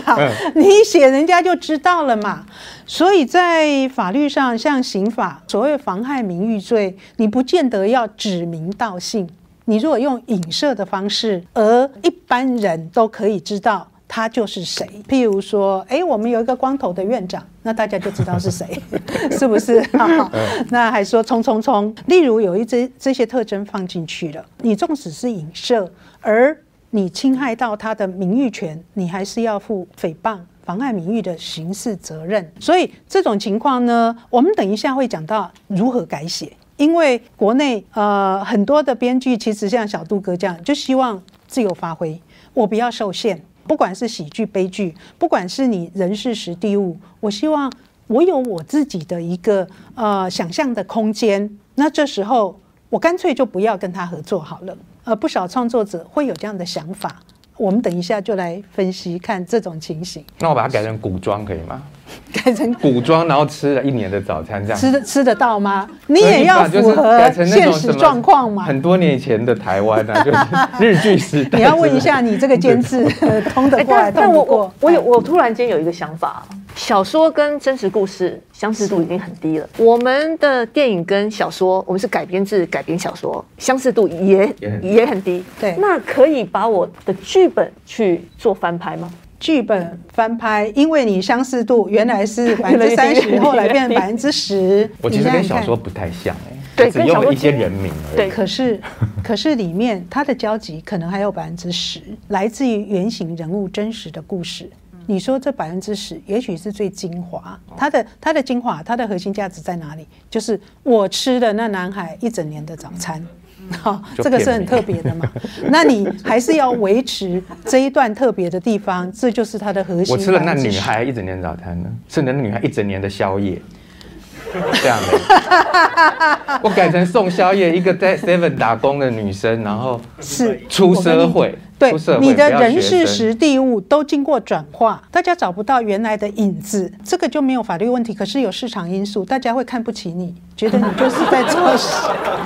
[0.56, 2.44] 你一写人家就知道了嘛。
[2.86, 9.28] 所以在法律上，像刑法所谓妨害名誉罪，你不见得要指名道姓。
[9.64, 14.86] 你如果用影射的方式，而一般人都可以知道他就是谁。
[15.08, 18.66] 譬如说，哎，我们有一个光头的院长，那大家就知道是谁，
[19.30, 19.82] 是不是？
[20.70, 26.56] 那还说冲冲冲，例如有一这这些特征放进去了，你纵使是影射，而
[26.90, 30.38] 你侵害到他的名誉权，你还是要负诽谤。
[30.64, 36.52] 妨碍名誉的刑事责任，所以这种情况呢，我们等一下会讲到如何改写。
[36.82, 42.20] 因为国内呃很多的编剧其实像小杜哥这样，就希望自由发挥，
[42.52, 47.72] 我不要受限，不管是喜剧、悲剧，不管是你人事时地物，我希望
[48.08, 49.64] 我有我自己的一个
[49.94, 51.48] 呃想象的空间。
[51.76, 52.58] 那这时候
[52.90, 54.76] 我干脆就不要跟他合作好了。
[55.04, 57.14] 呃，不少创作者会有这样的想法。
[57.56, 61.80] 我们等一下就来分析看这种情形，那我把它改成古装可以吗？
[62.44, 65.88] 改成古装，然后吃了一年的早餐，这样吃得吃得到吗？
[66.06, 68.64] 你也要符合现实状况嘛。
[68.64, 71.58] 很多年以前的台湾啊， 就是日剧时代。
[71.58, 73.04] 你要问一下你这个监制
[73.52, 74.74] 通得哎过来，但但我我？
[74.80, 76.42] 我有我突然间有一个想法，
[76.74, 79.68] 小说跟真实故事相似度已经很低了。
[79.76, 85.44] 我们的电影跟小说，我们是改编自改编小说，相似度也也很低也很低。
[85.60, 89.10] 对那可以把我的剧本去做翻拍吗？
[89.42, 94.88] 剧本翻拍，因为你相似度原来是百分之三十，后来变成百分之十。
[95.02, 98.16] 我其实跟小说不太像哎、只对跟小说用了一些人名而已。
[98.16, 98.80] 对可是，
[99.20, 104.70] 可是里面它的交集可能还有百分之十，来自于原型人物真实的故事。
[105.06, 110.06] 你说这百分之十，也许是最精华，它的它的精华，它的核心价值在哪里？
[110.30, 113.26] 就是我吃了那男孩一整年的早餐。
[113.72, 115.30] 好，就这个是很特别的嘛。
[115.68, 120.14] 那你还是要维持这一段特别的地方，这就是它的核心。
[120.14, 123.60] 我吃了那女孩一整年早餐呢，吃了那女孩一整年的宵夜，
[124.74, 126.60] 这样的。
[126.62, 138.14] 我改成送宵夜，一个在 Seven 打工的女生，然后是出社会，对你的人事实地物都经过转化，大家找不到原来的影子，这个就没有法律问题。
[138.14, 141.88] 可是有市场因素，大家会看不起你，觉得你就是在做事。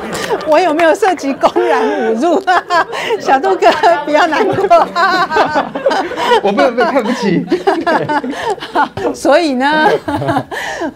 [0.48, 2.42] 我有没有涉及公然侮辱？
[3.20, 3.66] 小杜哥
[4.06, 4.54] 不要难过。
[6.42, 7.44] 我不能被看不起。
[9.14, 9.88] 所以呢，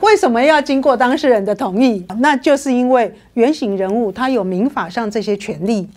[0.01, 2.07] 为什么要经过当事人的同意？
[2.21, 5.89] 那就是因为原型人物他有民法上这些权利。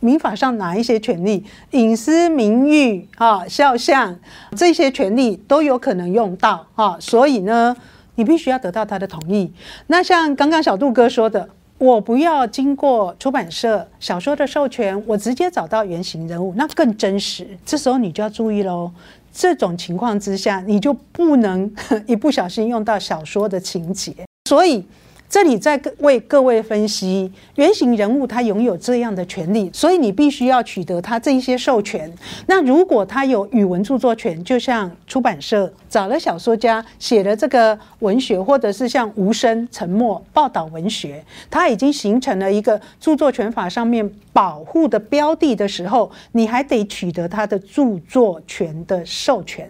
[0.00, 1.44] 民法上哪一些权利？
[1.72, 4.18] 隐私、名誉啊、肖像
[4.56, 7.76] 这些权利都有可能用到啊，所以呢，
[8.16, 9.52] 你必须要得到他的同意。
[9.88, 17.46] 那像刚刚小杜哥说的，我不要经过出版社小说的授权，我直接找到原型人物，那更真实。
[17.64, 18.90] 这时候你就要注意喽。
[19.38, 21.70] 这种情况之下，你就不能
[22.06, 24.14] 一不小心用到小说的情节。
[24.48, 24.82] 所以
[25.28, 32.10] 这里在为各位分析，原型人物他拥有这样的权利，所以你必须要取得他这一些授权。
[32.46, 49.68] 那如果他有语文著作权，就像出版社找了小说家写了这个文学，或者是像无声、沉默、报道文学，它已经形成了一个著作权法上面保护的标的的时候，你还得取得他的著作权的授权。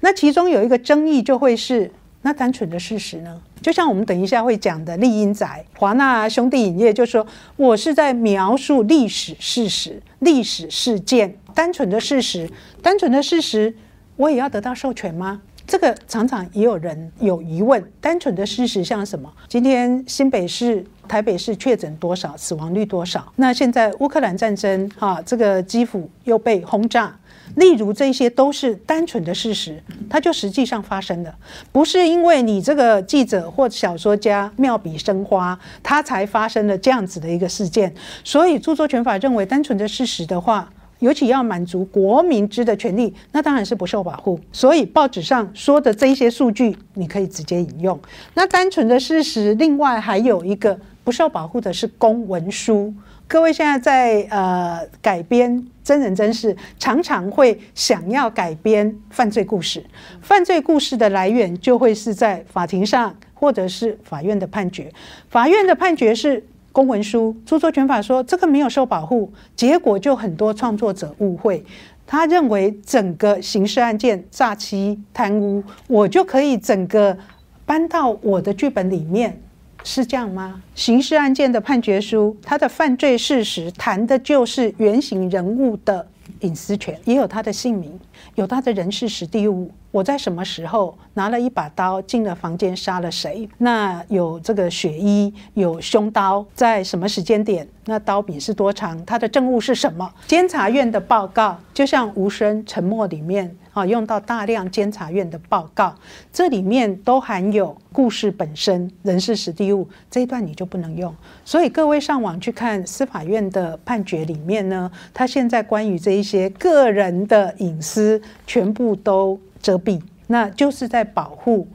[0.00, 1.90] 那其中有一个争议就会是。
[2.22, 3.40] 那单纯的事实呢？
[3.62, 12.50] 就像我们等一下会讲的丽英仔华纳兄弟影业就说，我是在描述历史事实、历史事件，单纯的事实，
[12.82, 13.74] 单纯的事实，
[14.16, 15.40] 我也要得到授权吗？
[15.66, 17.82] 这个常常也有人有疑问。
[18.00, 19.32] 单纯的事实像什么？
[19.46, 23.32] 今天新北市、台北市确诊多少，死亡率多少？
[23.36, 27.16] 那现在乌克兰战争，哈，这个基辅又被轰炸。
[27.56, 31.34] 例如，这些都是单纯的事实，它就实际上发生了，
[31.72, 37.92] 不是因为你这个记者或小说家妙笔生花，他才发生了这样子的一个事件。
[38.24, 44.38] 所以，著作权法认为，单纯的事实的话，尤其要满足国民知的权利，那当然是不受保护。
[44.52, 47.98] 所以，报纸上说的这一些数据，你可以直接引用。
[48.34, 52.94] 那单纯的事实，另外还有一个不受保护的是公文书。
[53.30, 59.84] 各位现在在呃改编真人真事，常常会想要改编犯罪故事。
[60.20, 64.92] 犯罪故事的来源就会是在法庭上，或者是法院的判决。
[65.28, 71.64] 法院的判决是公文书，著作权法说这个没有受保护，结果就很多创作者误会，
[72.04, 77.16] 他认为整个刑事案件诈欺贪污，我就可以整个
[77.64, 79.40] 搬到我的剧本里面。
[79.82, 80.62] 是这样吗？
[80.74, 86.06] 刑事案件的判决书，它的犯罪事实谈的就是原型人物的
[86.40, 87.98] 隐私权，也有他的姓名，
[88.34, 89.70] 有他的人事实地物。
[89.90, 93.48] 我在什么时候拿了一把刀进了房间杀了谁？
[93.58, 97.66] 那有这个血衣，有凶刀，在什么时间点？
[97.86, 99.04] 那刀柄是多长？
[99.04, 100.08] 他的证物是什么？
[100.28, 105.94] 监察院的报告就像无声沉默里面用到大量监察院的报告，
[106.32, 111.14] 这里面都含有故事本身、人事史地物这一段你就不能用。
[111.44, 119.38] 所以各位上网去看司法院的判决里面呢，他现在关于这一些个人的隐私全部都。
[119.62, 121.68] 遮蔽，那就是在保护。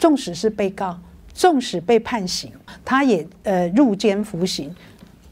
[0.00, 0.98] 纵使是被告，
[1.32, 2.50] 纵使被判刑，
[2.84, 4.74] 他也呃入监服刑，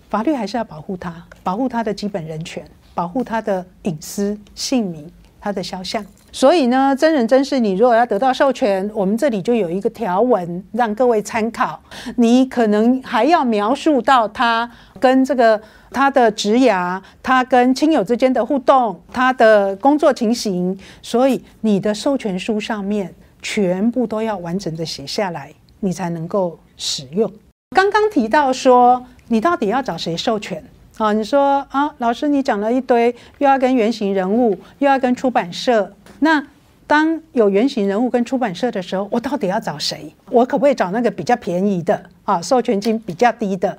[0.08, 6.04] 法律还是要保护他，保护他的基本人权，保护他的隐私、姓名、他的肖像。
[6.30, 11.80] 所以呢，真人真事，你如果要得到授权，我们这里就有一个条文让各位参考。
[12.16, 14.70] 你可能还要描述到他
[15.00, 15.60] 跟这个。
[15.90, 27.32] 他的职涯，他跟亲友之间的互动，他的工作情形，所以你的授权书上面全部都要完整的写下来，你才能够使用。
[27.74, 30.62] 刚刚提到说，你到底要找谁授权
[30.98, 31.12] 啊？
[31.12, 35.92] 你说啊，老师，你讲了一堆，又要跟原型人物，又要跟出版社。
[36.20, 36.44] 那
[36.86, 40.12] 当有原型人物跟出版社的时候，我到底要找谁？
[40.30, 42.42] 我可不可以找那个比较便宜的啊？
[42.42, 43.78] 授权金比较低的，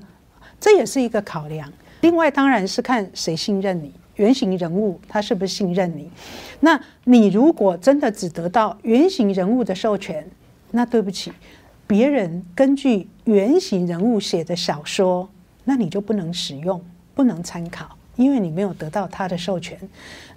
[0.60, 1.72] 这也是一个考量。
[2.02, 6.10] 另外，当然是看谁信任你，原型人物他是不是信任你？
[6.62, 10.26] 那你如果真的只得到原型人物的授权，
[10.72, 11.34] 那对不起，
[11.86, 15.28] 别人根据原型人物写的小说，
[15.66, 16.82] 那你就不能使用，
[17.20, 19.78] 不能参考，因为你没有得到他的授权。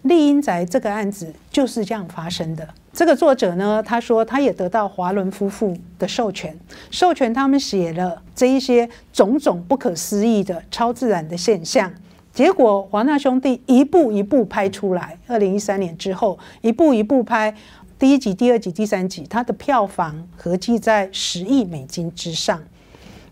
[0.02, 2.68] 丽英宅这个案子就是这样发生的。
[2.92, 6.58] 这个作者呢，他说他也得到华伦夫妇的授权，
[6.90, 11.88] 授权他们写了这一些种种不可思议的超自然的现象。
[12.32, 17.54] 结果华纳兄弟一步一步拍出来，二零一三年之后一步一步拍，
[17.96, 22.60] 第一集、第二集、第三集，它的票房合计在十亿美金之上。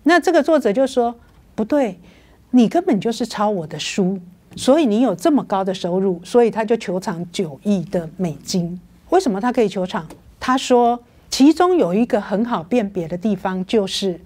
[0.05, 1.17] 那这个作者就说
[1.57, 1.99] 不对，
[2.51, 4.19] 你根本就是抄我的书，
[4.57, 8.81] 所以你有这么高的收入，所以他就求偿九亿的美金。
[9.11, 10.07] 为什么他可以求偿？
[10.39, 10.99] 他说
[11.31, 14.21] 其中有一个很好辨别的地方，就是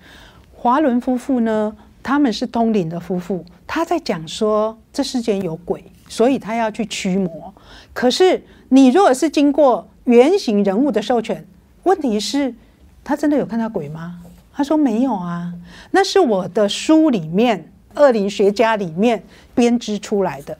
[0.55, 7.53] 华伦夫妇呢，他们是通灵的夫妇，他在讲说这世间有鬼，所以他要去驱魔。
[7.93, 11.47] 可是你如果是经过原型人物的授权，
[11.83, 12.55] 问题是，
[13.03, 14.20] 他真的有看到鬼吗？
[14.55, 15.53] 他说没有啊，
[15.91, 19.22] 那是我的书里面恶灵学家里面
[19.55, 20.57] 编织出来的。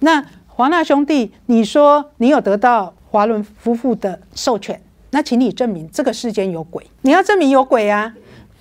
[0.00, 6.86] 那华纳兄弟，你说你有得到华伦夫妇的授权，那请你证明这个世间有鬼。
[7.02, 8.14] 你要证明有鬼啊，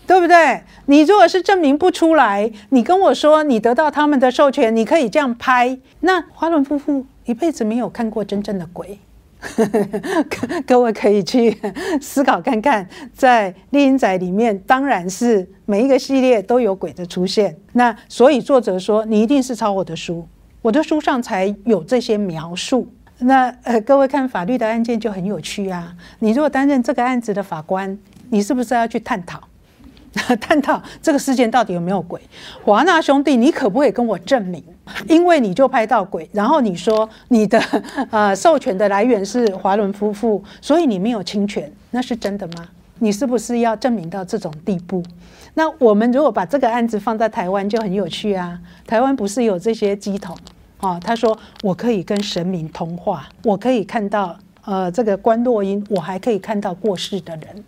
[0.08, 0.62] 对不对？
[0.86, 5.78] 你如果是证明不出来，你跟我说你得到他们的授权，你可以这样拍。
[6.02, 9.00] 那华伦夫妇一辈子没有看过真正的鬼。
[10.66, 11.56] 各位可以去
[12.02, 17.56] 思考看看，在《丽英仔》里面，当然是每一个系列都有鬼的出现。
[17.74, 20.28] 那所以作者说，你一定是抄我的书，
[20.62, 22.88] 我的书上才有这些描述。
[23.20, 25.96] 那呃，各位看法律的案件就很有趣啊。
[26.20, 27.98] 你如果担任这个案子的法官，
[28.30, 29.40] 你是不是要去探讨？
[30.40, 32.20] 探讨这个事件到底有没有鬼？
[32.64, 34.64] 华纳兄弟，你可不可以跟我证明？
[35.08, 37.62] 因为你就拍到鬼，然后你说你的
[38.12, 42.68] 呃授权的来源是华伦夫妇，所以你没有侵权，那是真的吗？
[43.00, 45.04] 你是不是要证明到这种地步？
[45.56, 48.60] 那我们如果把这个案子放在台湾就很有趣啊。
[48.86, 50.38] 台湾不是有这些机统
[50.78, 51.00] 啊？
[51.04, 57.64] 他说我可以跟神明通话，我可以看到呃这个关洛音，我还可以看到过世的人。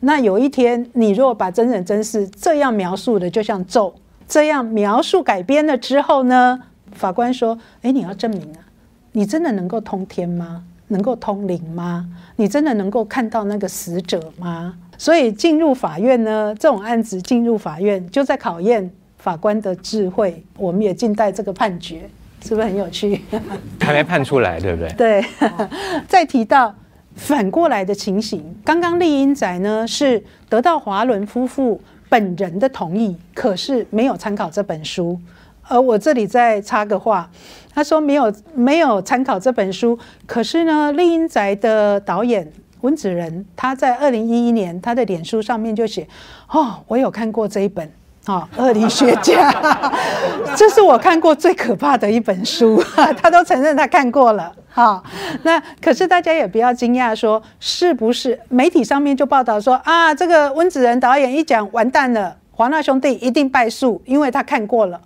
[0.00, 3.94] 那有一天，你如果把真人真事这样描述的，就像咒
[4.32, 6.58] 这样描述改编了之后呢？
[6.92, 8.64] 法官说：“哎，你要证明啊，
[9.12, 10.64] 你真的能够通天吗？
[10.88, 12.08] 能够通灵吗？
[12.36, 20.42] 你真的能够看到那个死者吗？”所以进入法院呢，这种案子进入法院就在考验法官的智慧。
[20.56, 22.08] 我们也静待这个判决，
[22.42, 23.20] 是不是很有趣？
[23.80, 24.90] 还没判出来，对不对？
[24.96, 25.24] 对。
[26.08, 26.74] 再提到。
[27.14, 31.78] 反过来的情形，刚刚丽英仔呢是得到华伦夫妇
[32.12, 35.18] 本人的同意，可是没有参考这本书。
[35.62, 37.30] 而我这里再插个话，
[37.72, 42.52] 他说没有没有参考这本书，可是呢，丽英宅的导演
[42.82, 46.06] 温子仁他在二零一一年他的脸书上面就写：
[46.50, 47.90] 哦，我有看过这一本。
[48.26, 49.52] 啊，恶理学家，
[50.56, 52.80] 这是我看过最可怕的一本书，
[53.20, 54.52] 他都承认他看过了。
[54.68, 55.02] 好，
[55.42, 65.00] 那可是大家也不要惊讶，说是不是媒体上面就报道说啊，这个温子仁导演一讲完蛋了，华纳兄弟一定败诉，因为他看过了。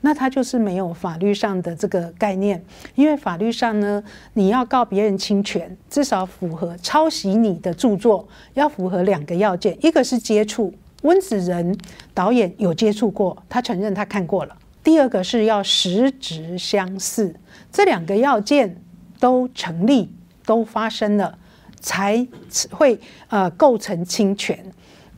[0.00, 4.02] 那他就是没有法律上的这个概念，因为法律上呢，
[4.34, 10.72] 你要告别人侵权，至少符合抄袭你的著作，要符合两个要件，一个是接触。
[11.02, 11.76] 温子仁
[12.12, 14.56] 导演有接触过，他承认他看过了。
[14.82, 17.34] 第二个是要实质相似，
[17.70, 18.80] 这两个要件
[19.20, 20.10] 都成立，
[20.46, 21.38] 都发生了，
[21.78, 22.26] 才
[22.70, 24.58] 会呃构成侵权。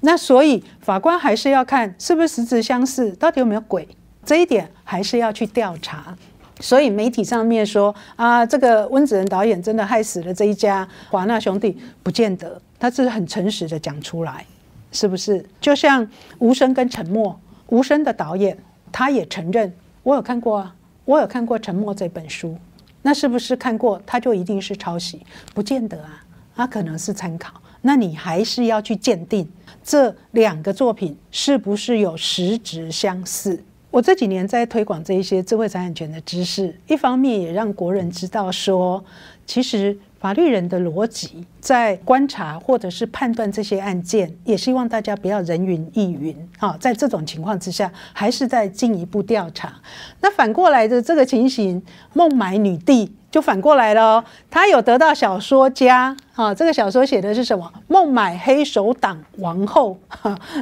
[0.00, 3.86] 那所以法官还是要看是不是实质相似，到底有没有鬼，
[4.24, 6.16] 这一点还是要去调查。
[6.58, 14.44] 所以媒体上面说啊，这个温子仁导演真的害死了这一家华纳兄弟，不见得，他是很诚实的讲出来。
[14.92, 17.38] 是不是就像无声跟沉默？
[17.68, 18.58] 无声的导演
[18.90, 19.72] 他也承认，
[20.02, 20.74] 我有看过啊，
[21.04, 22.56] 我有看过《沉默》这本书。
[23.02, 25.24] 那是不是看过他就一定是抄袭？
[25.54, 26.24] 不见得啊，
[26.56, 27.54] 他可能是参考。
[27.82, 29.48] 那你还是要去鉴定
[29.82, 33.62] 这两个作品是不是有实质相似。
[33.90, 39.04] 我这几年在推广这一些智慧财产权的知识，一方面也让国人知道说，
[39.46, 39.98] 其实。
[40.20, 46.76] 法律人的逻辑在观察或者是判断这些案件，也希望大家不要人云亦云啊。
[46.78, 49.72] 在这种情况之下，还是在进一步调查。
[50.20, 54.24] 那反过来的这个情形，孟买女帝就反过来了哦。
[54.50, 57.72] 她有得到小说家啊，这个小说写的是什么？
[57.88, 59.98] 孟买黑手党王后。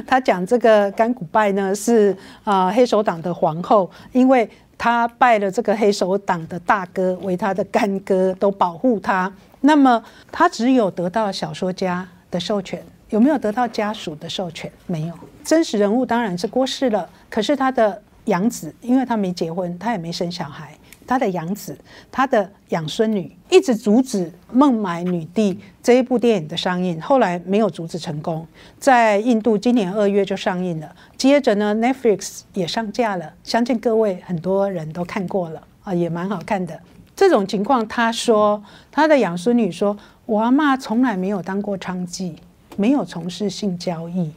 [0.07, 4.49] 她讲这个甘古拜呢是啊黑手党的皇后，因为
[4.79, 9.31] 他拜了这个黑手党的大哥为他的干哥，都保护他。
[9.59, 10.01] 那么
[10.31, 14.71] 他只有得到小说家的授权，有没有得到家属的授权？
[14.87, 15.13] 没有。
[15.43, 20.73] 真实人物当然是过世了，可是他的养子，因为他没结婚，他也没生小孩，
[21.09, 21.75] 他的养子、
[22.11, 28.45] 他的养孙女一直阻止《孟买女帝》这一部电影的上映，后来没有阻止成功，
[28.77, 30.95] 在印度今年二月就上映了。
[31.17, 36.79] 接着呢，Netflix 也上架了，相信各位很多人都看过了啊，也蛮好看的。
[37.15, 39.97] 这种情况，他说他的养孙女说
[40.27, 42.35] ：“我阿妈从来没有当过娼妓，
[42.77, 44.31] 没有从事性交易。”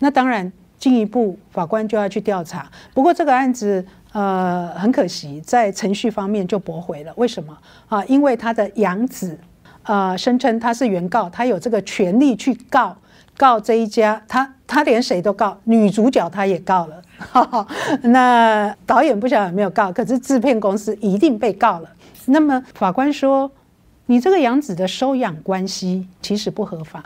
[0.00, 2.68] 那当然，进一步法官就要去调查。
[2.92, 7.12] 不过这个案子，呃，很可惜，在程序方面就驳回了。
[7.16, 7.54] 为什么
[7.86, 8.02] 啊？
[8.06, 9.38] 因为他的养子，
[9.82, 12.96] 呃，声称他是原告，他有这个权利去告
[13.36, 17.02] 告这一家，他他连谁都告，女主角他也告了。
[18.04, 21.90] 那导演不晓得有没有告，可是制片公司一定被告了。
[22.24, 23.50] 那么法官说，
[24.06, 27.04] 你这个养子的收养关系其实不合法。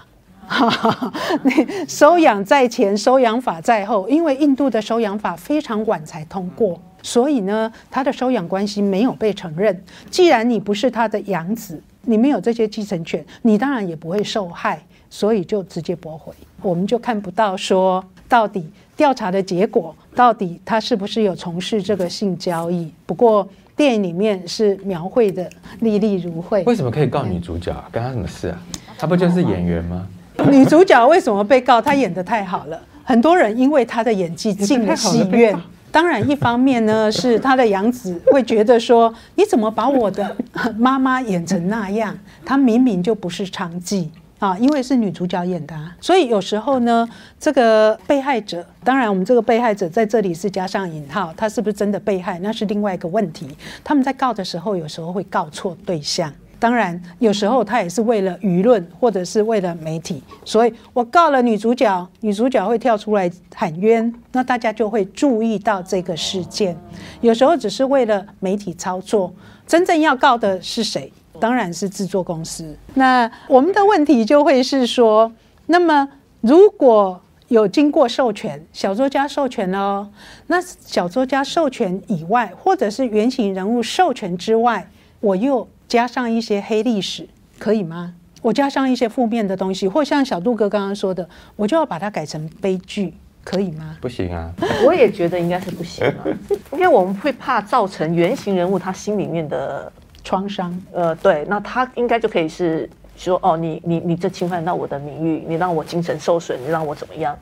[1.43, 9.83] 你收养在前，收养法在后，因为印度的收养法非常晚才通过，所以呢，他的收养关系没有被承认。
[10.11, 16.33] 既然你不是他的养子，你没有这些继承权，你当然也不会受害，所以就直接驳回。
[16.63, 22.93] 我们就看不到说到底调查的结果，到底他是不是有从事这个性交易。
[23.07, 25.49] 不过电影里面是描绘的
[25.79, 26.63] 历历如绘。
[26.65, 27.75] 为什么可以告女主角？
[27.91, 28.63] 跟她什么事啊？
[28.99, 30.07] 她不就是演员吗？
[30.51, 31.81] 女主角为什么被告？
[31.81, 35.59] 她演的太好了，很多人因为她的演技进了戏院。
[35.93, 40.37] 当然，一方面呢是他的养子会觉得说，你怎么把我的
[40.79, 42.17] 妈妈演成那样？
[42.45, 53.49] 她明明就不是娼妓啊，因为是女主角演的，所以有时候呢，这个被害者，当然我们这个被害者在这里是加上引号，他是不是真的被害，那是另外一个问题。
[53.83, 56.33] 他们在告的时候，有时候会告错对象。
[56.61, 66.77] 当然，有时候他也是为了舆论，或者是为了媒体，所以我告了女主角，女主角会跳出来喊冤，那大家就会注意到这个事件。
[67.23, 69.33] 有时候只是为了媒体操作，
[69.67, 71.11] 真正要告的是谁？
[71.41, 72.77] 当然是制作公司。
[72.93, 75.33] 那我们的问题就会是说，
[75.65, 76.07] 那么
[76.43, 80.07] 如果有经过授权，小作家授权哦，
[80.49, 84.87] 那小作家授权以外，或者是原型人物授权之外，
[85.21, 85.67] 我又。
[85.91, 87.29] 加上一些黑历史
[87.59, 88.15] 可以吗？
[88.43, 93.13] 我加上一些负面的东西，或像小杜哥刚刚说的，我就要把它改成悲剧，
[93.43, 93.97] 可以吗？
[94.01, 94.53] 不行啊！
[94.87, 96.25] 我也觉得应该是不行啊，
[96.71, 100.81] 因为我们会怕造成原型人物他心里面的创伤。
[100.93, 107.37] 呃，对，那他应该就可以是说，哦，你你你这侵犯到我的名誉，你让我精神受损，你让我怎么样？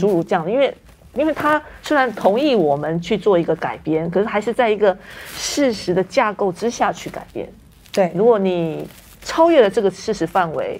[0.00, 0.74] 诸如这样的，因为。
[1.14, 4.94] 因为他虽然同意我们去做一个改编，可是还是在一个
[5.34, 7.48] 事实的架构之下去改编。
[7.96, 8.86] 对，如果你
[9.22, 10.78] 超越了这个事实范围，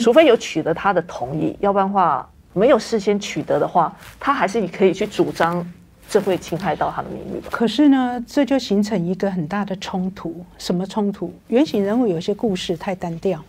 [0.00, 5.64] 除非有取得他的同意，要不然话没有事先取得的话，他还是可以去主张
[6.08, 7.40] 这会侵害到他的名誉。
[7.52, 10.44] 可是呢，这就形成一个很大的冲突。
[10.58, 11.32] 什么冲突？
[11.46, 13.40] 原型人物有些故事太单调，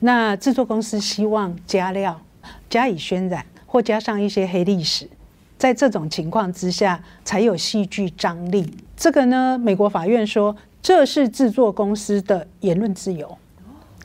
[0.00, 2.20] 那制作公司希望加料、
[2.68, 5.08] 加以渲染，或加上一些黑历史。
[5.56, 8.68] 在这种情况之下，才有戏剧张力。
[8.96, 10.56] 这个呢，美国法院说
[10.88, 13.36] 这是制作公司的言论自由，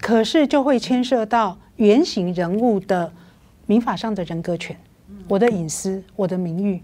[0.01, 3.09] 可是就会牵涉到原型人物的
[3.67, 4.77] 民法上的人格权，
[5.29, 6.83] 我的隐私，我的名誉。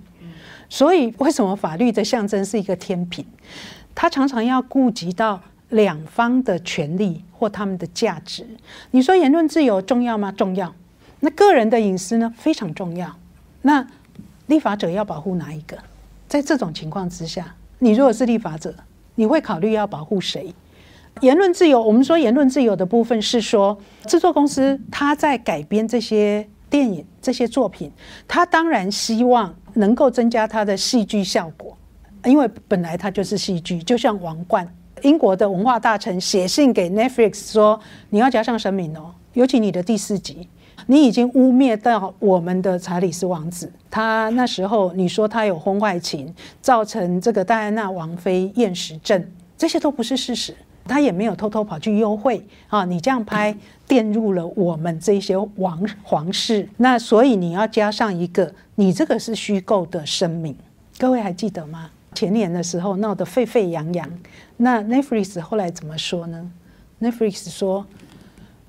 [0.70, 3.26] 所以，为什么法律的象征是一个天平？
[3.94, 8.48] 它常常要顾及到两方的权利或他们的价值。
[8.92, 10.32] 你说言论自由重要吗？
[10.32, 10.74] 重要。
[11.20, 12.34] 那个人的隐私呢？
[12.38, 13.14] 非常重要。
[13.64, 13.86] 那
[14.48, 15.78] 立法者要保护哪一个？
[16.30, 18.74] 在这种情况之下，你如果是立法者，
[19.20, 20.56] 你会考虑要保护谁？
[21.20, 27.92] 言论自由，我们说言论自由的部分是说，制作公司他在改编这些电影、这些作品，
[28.30, 31.78] 他当然希望能够增加他的戏剧效果，
[32.24, 33.84] 因为本来它就是戏剧。
[33.84, 34.66] 就像《王冠》，
[35.06, 37.78] 英国的文化大臣写信给 Netflix 说
[38.12, 40.48] ：“你要加上声明哦，尤其你的第四集。”
[40.92, 46.34] 你已经污蔑到我们的查理斯王子，他那时候你说他有婚外情，
[46.64, 49.24] 造成这个戴安娜王妃厌食症，
[49.56, 50.56] 这些都不是事实。
[50.86, 53.56] 他也没有偷偷跑去幽会啊，你这样拍
[53.88, 60.56] 玷入了我们这些王皇室，那所以你要加上一个，你这个是虚构的声明。
[60.98, 61.92] 各位还记得吗？
[62.16, 64.10] 前年的时候闹得沸沸扬扬，
[64.58, 66.50] 那 Netflix 后来怎么说呢
[67.00, 67.86] ？Netflix 说。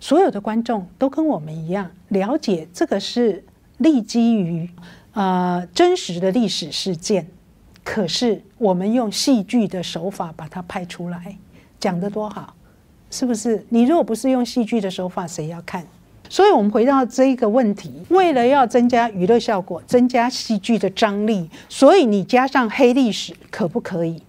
[0.01, 3.44] 所有的观众都跟我们一样了解这个是
[3.78, 4.68] 立基于
[5.12, 7.26] 呃真实的历史事件，
[7.84, 11.36] 可是我们用戏剧的手法把它拍出来，
[11.78, 12.55] 讲得多好，
[13.11, 13.64] 是不是？
[13.68, 15.86] 你如果不是用戏剧的手法，谁要看？
[16.28, 24.22] 所以我们回到这一个问题，为了要增加娱乐效果，增加戏剧的张力，所以你加上黑历史可不可以？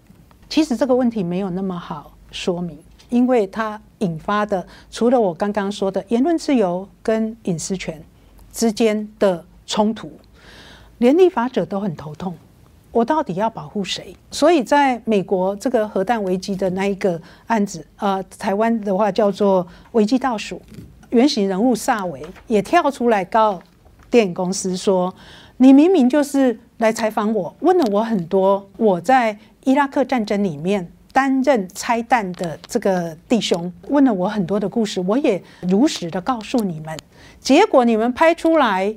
[0.50, 2.78] 其实这个问题没有那么好说明。
[3.12, 8.04] 因为它引发的，除了我刚刚说的言论自由跟隐私权
[8.52, 10.12] 之间的冲突，
[10.98, 12.36] 连立法者都很头痛。
[12.92, 14.14] 我到底要保护谁？
[14.32, 20.62] 所以在美国这个核弹危机的那一个案子，呃，台湾的话叫做危机倒数，
[21.12, 23.62] 原型人物萨维也跳出来告
[24.10, 25.14] 电影公司说
[25.56, 36.98] ：“你明明就是来采访我，问了我很多我在伊拉克战争里面担任拆弹的这个弟兄，问了我很多的故事，我也如实的告诉你们，
[37.40, 38.96] 结果你们拍出来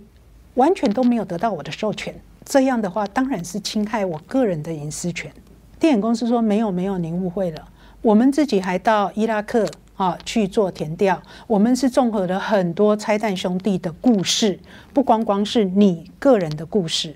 [0.55, 5.33] 完全都没有得到我的授权，这样的话当然是侵害我个人的隐私权。
[5.79, 7.69] 电影公司说没有没有，您误会了，
[8.03, 9.69] 我们自己还到伊拉克。
[9.97, 11.23] 啊，去做填调。
[11.47, 14.59] 我们是综合了很多拆弹兄弟的故事，
[14.93, 17.15] 不光光是你个人的故事。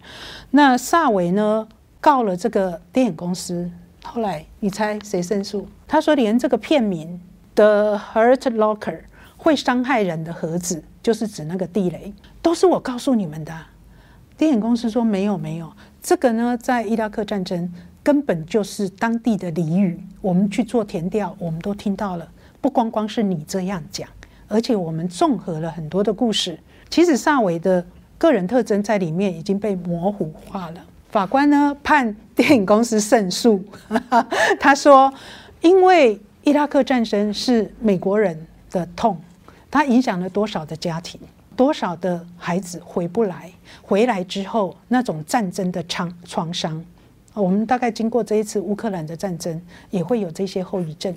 [0.52, 1.66] 那萨维呢
[2.00, 3.68] 告了这个电影公司，
[4.10, 5.68] 后来你猜谁胜诉？
[5.86, 7.20] 他说连这个片名
[7.54, 9.00] 的 Hurt Locker
[9.36, 13.54] 会伤害人的盒子，就是指那个地雷，都是我告诉你们的。
[14.38, 15.70] 电影公司说没有没有，
[16.02, 17.70] 这个呢在伊拉克战争
[18.02, 22.26] 根本就是当地的俚语，我们去做填调，我们都听到了。
[22.62, 24.08] 不光光是你这样讲，
[24.48, 26.58] 而且我们综合了很多的故事。
[26.88, 27.84] 其实萨维的
[28.16, 30.80] 个人特征在里面已经被模糊化了。
[31.10, 33.64] 法官呢判电影公司胜诉，
[34.60, 35.12] 他说
[35.62, 39.18] ：“因为伊拉克战争是美国人的痛，
[39.70, 41.18] 它影响了多少的家庭，
[41.56, 43.50] 多少的孩子回不来，
[43.82, 46.84] 回来之后那种战争的创创伤。”
[47.34, 51.14] 我们大概经过这一次乌克兰的战争，也会有这些后遗症。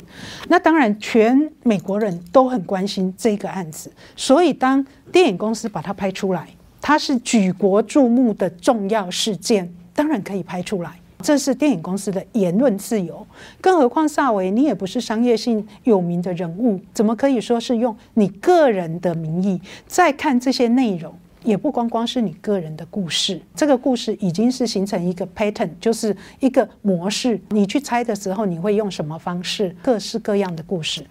[0.48, 6.48] 那当然，全美国人都很关心这个案子，所以当电影公司把它拍出来，
[6.80, 10.92] 它是举国注目的重要事件，当然可以拍出来。
[11.24, 13.26] 这是电影公司的言论自由。
[13.62, 21.14] 更何况萨维，你也不是商业性有名的人物，怎么可以说是用你个人的名义再看这些内容？
[21.44, 27.40] 也不光光是你个人的故事，这个故事已经是形成一个 pattern，就是一个模式。
[27.50, 29.76] 你去猜的时候，你会用什么方式？
[29.82, 31.04] 各式各样的故事。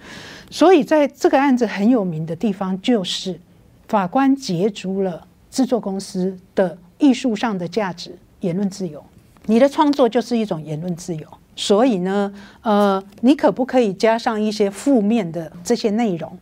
[0.49, 3.41] 所以在这个案子很有名的地方，就是
[3.89, 9.05] 法官截足了制作公司的艺术上的价值，言论自由。
[9.47, 11.27] 你的创作就是一种言论自由。
[11.57, 12.33] 所以呢，
[12.63, 16.39] 呃，你可不可以加上一些负面的这些内容？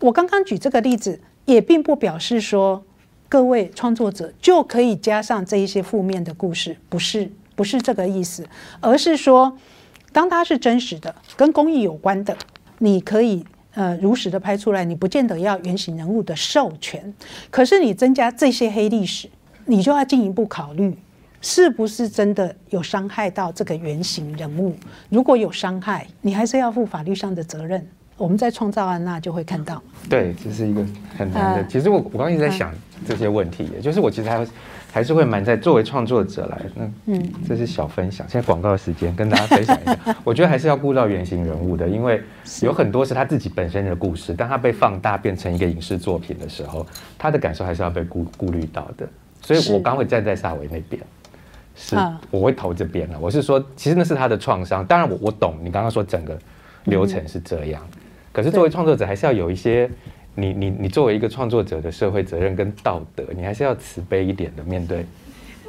[0.00, 2.84] 我刚刚举这个例子，也并不表示说。
[3.28, 8.46] 各位创作者就可以加上这一些负面的故事，不是不是这个意思，
[8.80, 9.58] 而是说，
[10.12, 12.38] 当它是真实的、跟公益有关的，
[12.78, 17.12] 你可以呃如实的拍出来，你不见得要原型人物的授权。
[17.50, 19.28] 可是你增加这些黑历史，
[19.64, 20.96] 你就要进一步考虑，
[21.46, 24.74] 是不是真的有伤害到这个原型人物？
[25.08, 27.86] 如果有伤害，你还是要负法律上的责任。
[28.16, 29.80] 我们在创造安娜就会看到，
[30.10, 30.84] 对，这是一个
[31.16, 31.66] 很难的。
[31.68, 32.74] 其实我我刚一直在想
[33.06, 34.46] 这些问题，也就是我其实还
[34.92, 38.28] 还是会蛮在作为创作者来，那嗯，这是小分享。
[38.28, 40.16] 现在广告时间，跟大家分享一下。
[40.24, 42.20] 我觉得还是要顾到原型人物的，因为
[42.60, 46.84] 有很多是他自己本身的故事，当他被放大变成一个影视作品的时候，
[47.16, 49.08] 他的感受还是要被顾顾虑到的。
[49.42, 51.00] 所以我刚会站在萨维那边，
[51.76, 51.94] 是
[52.30, 53.18] 我会投这边了。
[53.20, 54.84] 我是说，其实那是他的创伤。
[54.84, 56.36] 当然，我我懂你刚刚说整个
[56.84, 57.86] 流程是这样。
[58.32, 59.88] 可是作为创作者，还是要有一些
[60.34, 65.04] 你你你作为一个创作者的社会责任跟道德，你还是要慈悲一点的面对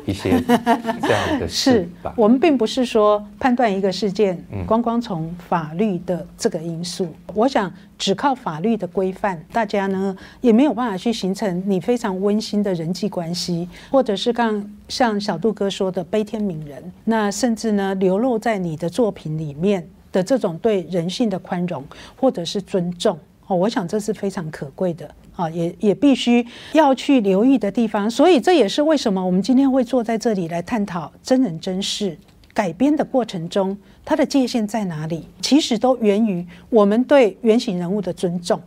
[0.08, 0.42] 一些
[1.02, 2.12] 这样的事吧。
[2.18, 19.88] 我们并不是说判断一个事件，光光从法律的这个因素，我想只靠法律的规范，大家呢也没有办法去形成你非常温馨的人际关系，或者是刚像小杜哥说的悲天悯人，那甚至呢流露在你的作品里面。
[20.10, 21.84] 的这种对人性的宽容
[22.16, 28.12] 或者是尊重哦，我想这是非常可贵的啊，也也必须要去留意的地方。
[28.12, 32.18] 所以这也是为什么我们今天会坐在这里来探讨真人真事
[32.54, 35.28] 改编的过程中，它的界限在哪里？
[35.42, 38.60] 其实都源于我们对原型人物的尊重，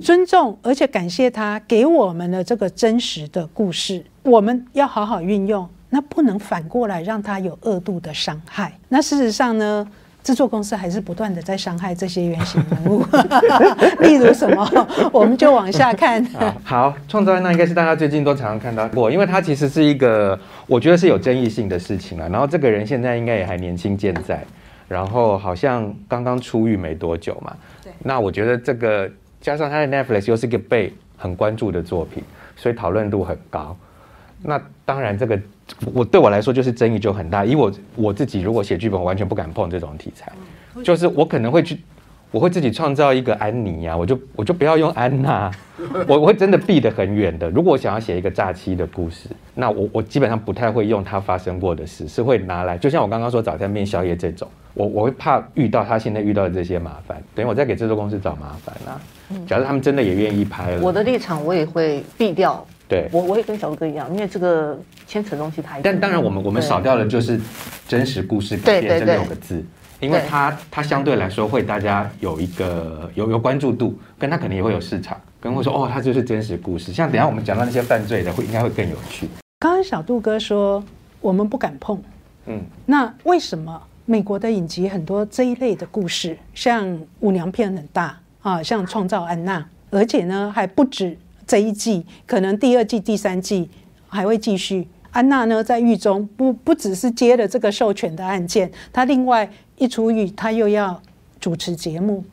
[0.00, 8.78] 尊重，而且感谢他给我们的这个真实的故事，我们要好好运用，那不能反过来让他有恶度的伤害。
[8.88, 9.86] 那事实上呢？
[10.22, 13.04] 制作公司还是不断的在伤害这些原型人物，
[14.00, 16.24] 例如什么， 我们就往下看。
[16.64, 22.28] 好，创造那应该是大家最近都常常看到过，因为它其实是一个我觉得是有争议性的事情了。
[22.28, 24.44] 然后这个人现在应该也还年轻健在，
[24.88, 27.52] 然后好像刚刚出狱没多久嘛。
[27.82, 27.92] 对。
[27.98, 29.10] 那我觉得这个
[29.40, 32.22] 加上他的 Netflix 又是一个被很关注的作品，
[32.56, 33.76] 所以讨论度很高。
[34.40, 35.38] 那当然这个。
[35.92, 40.30] 我对我来说就是争议就很大，以我我自己如果写剧本，我完全不敢碰这种题材，
[40.84, 41.78] 就是我可能会去，
[42.30, 45.50] 我会自己创造一个安妮呀，我就我就不要用安娜，
[46.06, 47.50] 我我会真的避得很远的。
[47.50, 59.00] 如果我想要写一个诈欺的故事，那我我基本上不太会用它发生过的事，是会拿来，就像我刚刚说早餐面宵夜这种，我我会怕遇到他现在遇到的这些麻烦，等于我在给制作公司找麻烦啊。
[59.46, 62.64] 假如他们真的也愿意拍了，我的立场我也会避掉。
[62.92, 65.82] 对我我也跟小哥一样，因为这个牵扯东西太多。
[65.82, 67.40] 但当然，我们我们少掉了就是
[67.88, 69.64] 真实故事改对编这六个字，
[69.98, 76.92] 因为它它相对来说会大家有一个有有关注度，跟它可能也会有市场，跟会说哦，它就是真实故事。
[76.92, 79.26] 像等一下我们讲到那些犯罪的，会应该会更有趣。
[79.60, 80.84] 刚刚小杜哥说
[81.22, 81.98] 我们不敢碰，
[82.44, 91.16] 嗯，那为什么美国的影集很多这一类的故事，像舞娘片很大啊，像创造安娜，而且呢还不止
[91.52, 93.68] 这一季，可能第二季、第三季
[94.08, 94.88] 还会继续。
[95.10, 101.02] 安娜呢在狱中不不只是接了这个授权的案件，她另外一出狱，她又要
[101.38, 102.24] 主持节目。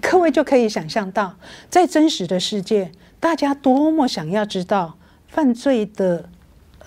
[0.00, 1.36] 各位就可以想象到，
[1.68, 2.90] 在真实的世界，
[3.20, 4.96] 大家多么想要知道
[5.28, 6.30] 犯罪的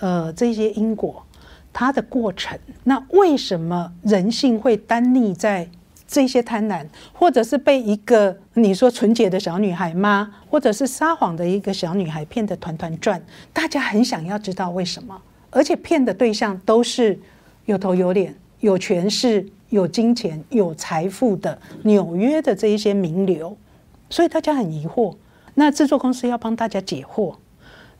[0.00, 1.24] 呃这些因果，
[1.72, 2.58] 它的过程。
[2.82, 5.70] 那为什么人性会单立在
[6.10, 10.34] 这些贪婪，或者是被一个你说纯洁的小女孩吗？
[10.50, 13.22] 或者是撒谎的一个小女孩骗得团团转？
[13.52, 17.16] 大家很想要知道为什么，而且骗的对象都是
[17.66, 23.56] 有头有脸、有权势、有金钱、有财富的纽约的这一些名流，
[24.08, 25.14] 所以大家很疑惑。
[25.54, 27.36] 那制作公司要帮大家解惑。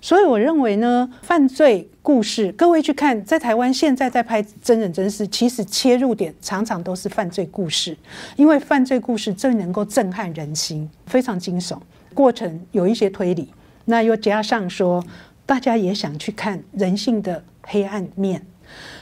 [0.00, 7.96] 所以我认为呢，犯罪故事，各位去看，在台湾现在在拍真人真事，其实切入点常常都是犯罪故事，
[8.36, 11.78] 因为犯罪故事最能够震撼人心，非常惊悚，
[12.14, 13.52] 过程有一些推理，
[13.84, 15.04] 那又加上说，
[15.44, 18.46] 大家也想去看人性的黑暗面。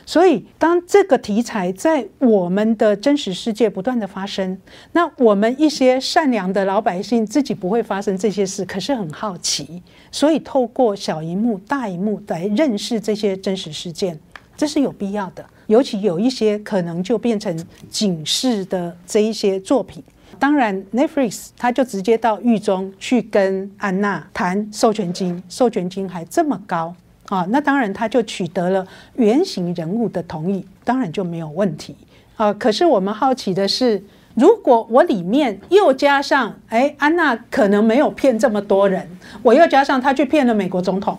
[0.07, 4.59] 所以，当这个题材在我们的真实世界不断的发生，
[4.92, 14.18] 那我们一些善良的老百姓自己不会发生这些事，可是很好奇，所以透过小荧幕、大荧幕来认识这些真实事件，
[14.56, 15.44] 这是有必要的。
[15.66, 20.02] 尤其有一些可能就变成警示的这一些作品。
[20.38, 26.94] 当然，Netflix 他就直接到狱中去跟安娜谈授权金，授权金还这么高。
[27.26, 28.86] 啊，那当然他就取得了
[29.16, 31.94] 原型人物的同意，当然就没有问题
[32.36, 32.50] 啊。
[32.54, 34.02] 可是我们好奇的是，
[34.39, 39.09] 如果我里面又加上，哎，安娜可能没有骗这么多人，
[39.43, 41.18] 我又加上他去骗了美国总统，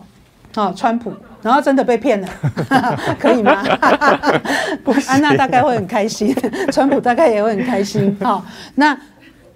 [0.54, 1.12] 啊，川普，
[1.42, 2.28] 然后真的被骗了，
[3.20, 3.62] 可以吗？
[5.06, 6.34] 安娜大概会很开心，
[6.72, 8.16] 川普大概也会很开心。
[8.22, 8.44] 好，
[8.76, 8.98] 那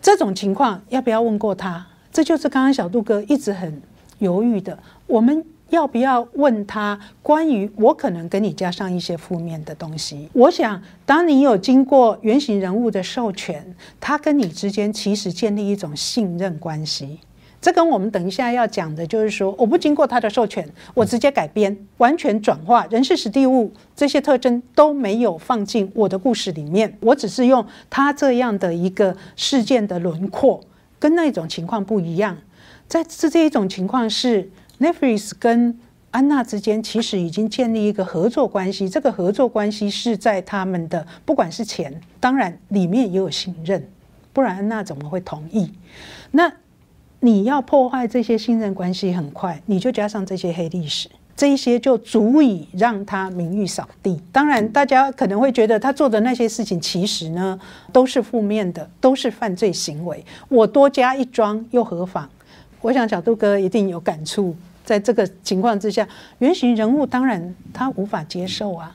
[0.03, 1.87] 这种情况要不要问过他？
[2.13, 3.81] 这就是刚刚小杜哥一直很
[4.19, 5.45] 犹豫的，我们。
[5.75, 10.29] 要不要问他关于我可能跟你加上一些负面的东西？
[10.33, 17.19] 我想，当你有经过原型人物的授权，他跟你之间其实建立一种信任关系。
[17.61, 30.61] 这跟我们等一下要讲的就是说，我不经过他的授权，我直接改编、完全转化人事、史地物这些特征都没有放进我的故事里面，我只是用他这样的一个事件的轮廓，
[31.01, 32.37] 跟那种情况不一样。
[32.87, 34.49] 在这这一种情况是。
[34.81, 35.79] Netflix 跟
[36.11, 43.89] 安娜之间其实已经建立一个合作关系，这个合作关系是在他们的不管是钱，当然里面也有信任，
[44.33, 45.73] 不然安娜怎么会同意？
[46.31, 46.53] 那
[47.21, 54.21] 你要破坏这些信任关系很快，你就加上这些黑历史，这一些就足以让他名誉扫地。
[54.31, 57.59] 当然，大家可能会觉得他做的那些事情其实呢
[57.93, 62.29] 都是负面的，都是犯罪行为，我多加一桩又何妨？
[62.85, 64.55] 我想小杜哥一定有感触，
[64.85, 66.07] 在这个情况之下，
[66.41, 68.95] 原型人物当然他无法接受啊，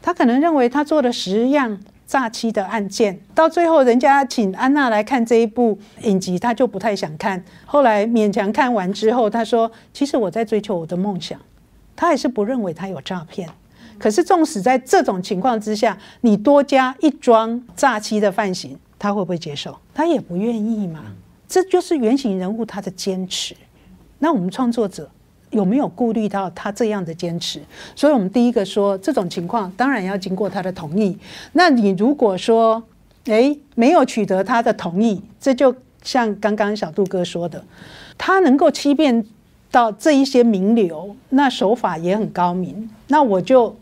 [0.00, 7.44] 他可能认为他做了十样诈欺的案件，到最后人家请安娜来看这一部影集，他就不太想看。
[7.66, 11.38] 后来勉强看完之后，他说：“其实我在追求我的梦想。”
[11.94, 13.46] 他还是不认为他有诈骗。
[13.98, 19.78] 可是纵使在这种情况之下，你多加一桩诈欺的犯行，他会不会接受？
[19.92, 21.04] 他也不愿意嘛。
[21.48, 23.54] 这就是原型人物他的坚持。
[24.18, 25.10] 那我们创作者
[25.50, 27.60] 有没有顾虑到他这样的坚持？
[27.94, 31.16] 所以我们第一个说，这种情况当然要经过他的同意。
[31.52, 32.82] 那你如果说，
[33.24, 37.64] 诶没有取得他的同意，这就像刚刚小杜哥说的，
[38.16, 39.24] 他能够欺骗
[39.70, 42.88] 到这一些名流，那手法也很高明。
[43.08, 43.76] 那我就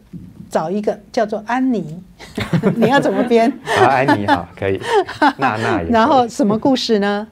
[0.55, 2.01] 找一个叫做安妮，
[2.79, 3.53] 你要怎么编？
[3.65, 4.81] 好，安妮好，可以。
[5.37, 5.89] 娜娜也。
[5.89, 7.27] 然后什么故事呢？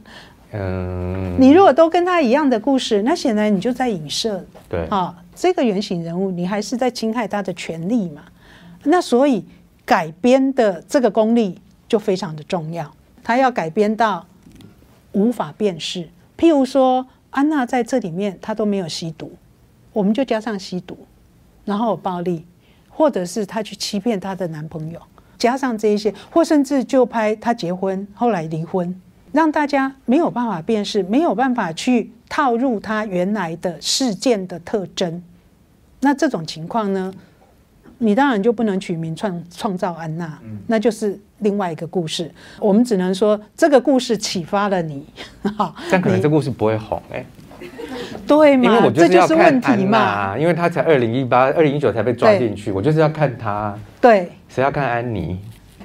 [0.52, 8.22] 嗯，你如果都跟他一样的故事，那显然你就在影射对啊，这个原型人物，你还是在侵害他的权利嘛？
[8.82, 9.44] 那所以
[9.84, 12.92] 改编的这个功力就非常的重要，
[13.22, 14.26] 他要改编到
[15.12, 16.08] 无法辨识。
[16.36, 19.30] 譬如说，安娜在这里面她都没有吸毒，
[19.92, 20.98] 我们就加上吸毒，
[21.64, 22.44] 然后有暴力，
[22.94, 25.00] 或者是她去欺骗她的男朋友，
[25.38, 28.94] 加上这一些，或甚至就拍她结婚后来离婚。
[29.32, 35.22] 让大家没有办法辨识，没有办法去套入她原来的事件的特征。
[36.00, 37.10] 那这种情况呢，
[37.96, 42.30] 你当然就不能取名创创造安娜，那就是另外一个故事。
[42.60, 45.06] 我们只能说这个故事启发了你，
[45.56, 47.24] 哈，但可能这故事不会红哎、
[48.26, 48.84] 对因为嘛？
[48.84, 49.98] 我就是要这就是问看安题嘛。
[49.98, 55.38] 娜，因为他才二零一八、二零一九才被抓进去，我就是要看他，对，谁要看安妮？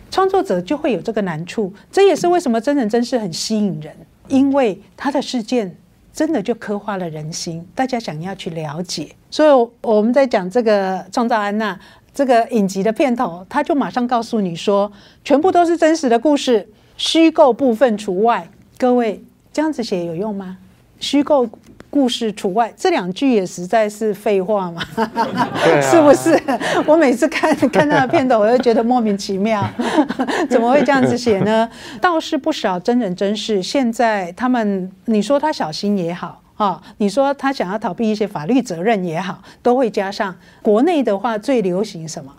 [0.09, 3.93] 创作者就会有这个难处，这也是为什么真人真事很吸引人，
[4.29, 5.75] 因为他的事件
[6.13, 9.09] 真的就刻画了人心，大家想要去了解。
[9.29, 11.75] 所以我们在讲这个《创造安娜》
[12.13, 14.91] 这个影集的片头，他就马上告诉你说，
[15.23, 18.47] 全部都是真实的故事，虚构部分除外。
[18.77, 20.57] 各位这样子写有用吗？
[20.99, 21.47] 虚构
[21.89, 26.39] 故事除外，这两句也实在是废话嘛，啊是不是？
[26.85, 29.67] 我每次看看那个片头，我就觉得莫名其妙，
[30.49, 31.69] 怎么会这样子写呢？
[32.01, 36.41] 倒是不少真人真事，现在他们你说他小心也好。
[36.57, 40.35] 啊、你说他想要逃避一些法律责任也好，都会加上。
[40.63, 42.33] 国内的话最流行什么？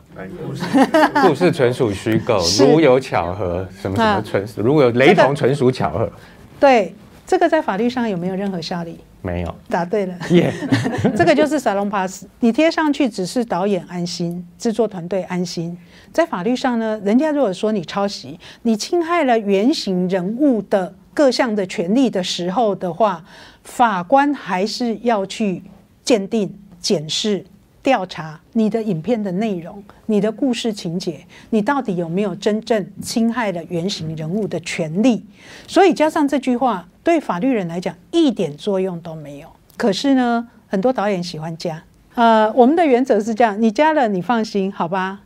[1.22, 6.11] 故事纯属虚构， 如有巧合，什么什么啊纯属，如果有雷同，纯属巧合，
[6.59, 6.92] 对，
[7.29, 8.99] 这个在法律上有没有任何效力？
[9.20, 9.55] 没有。
[9.68, 10.16] 答对了。
[10.31, 10.51] 耶、
[11.14, 15.76] 这个就是 salon pass，你贴上去只是导演安心，制作团队安心。
[16.11, 23.22] 在法律上呢，人家如果说你抄袭，你侵害了原型人物的各项的权利的时候的话，
[23.62, 25.62] 法官还是要去
[26.03, 26.51] 鉴定、
[26.81, 27.45] 检视、
[27.83, 31.20] 调查你的影片的内容、你的故事情节，
[31.51, 35.22] 你到底有没有真正侵害了原型人物的权利？
[35.66, 39.48] 所以加上这句话，对法律人来讲一点作用都没有。
[39.78, 41.82] 可是呢，很多导演喜欢加。
[42.14, 45.20] 呃，我们的原则是这样：你加了，你放心，好吧？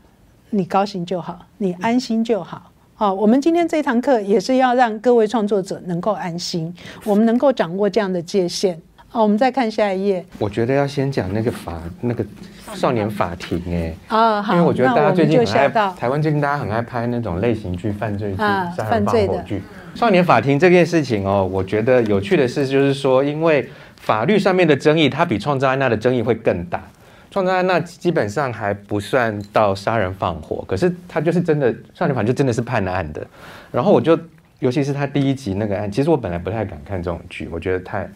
[0.51, 2.71] 你高兴就好，你安心就好。
[2.95, 6.73] 好、我们今天这堂课也是要让各位创作者能够安心，
[7.05, 8.81] 我们能够掌握这样的界限。
[9.13, 12.25] 好、我们再看下一页我觉得要先讲那个法，那个
[12.73, 14.41] 少年法庭哎、啊。
[14.41, 19.61] 好，因为我觉得大家最近很爱，台湾最近大家很爱拍那种类型剧、犯罪剧、啊杀人放火剧。
[19.95, 26.83] 少年法庭这件事情哦，我觉得有趣的是，就是说，因为法律上面的争议，它比创造安娜的争议会更大。
[27.31, 33.23] 创造安娜基本上还不算到杀人放火，可是他就是真的少年法庭就真的是判了案的。
[33.71, 34.19] 然后我就，
[34.61, 38.09] 尤其是他第一集那个案，其实我本来不太敢看这种剧，我觉得太。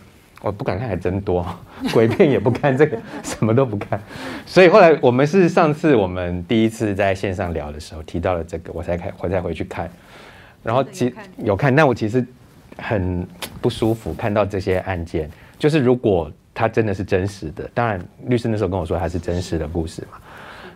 [0.42, 1.46] 我不敢看，还真多，
[1.92, 4.00] 鬼片也不看，这个 什么都不看。
[4.44, 9.90] 所以后来我们是上次我们第一次在线上聊的时候提到了这个，我才开我才回去看。
[10.62, 12.24] 然后其有看，但我其实
[12.76, 13.26] 很
[13.60, 20.18] 不舒服，看到这些案件，就是如果他真的是真实的，当然律师那时候跟我说它是真实的故事嘛，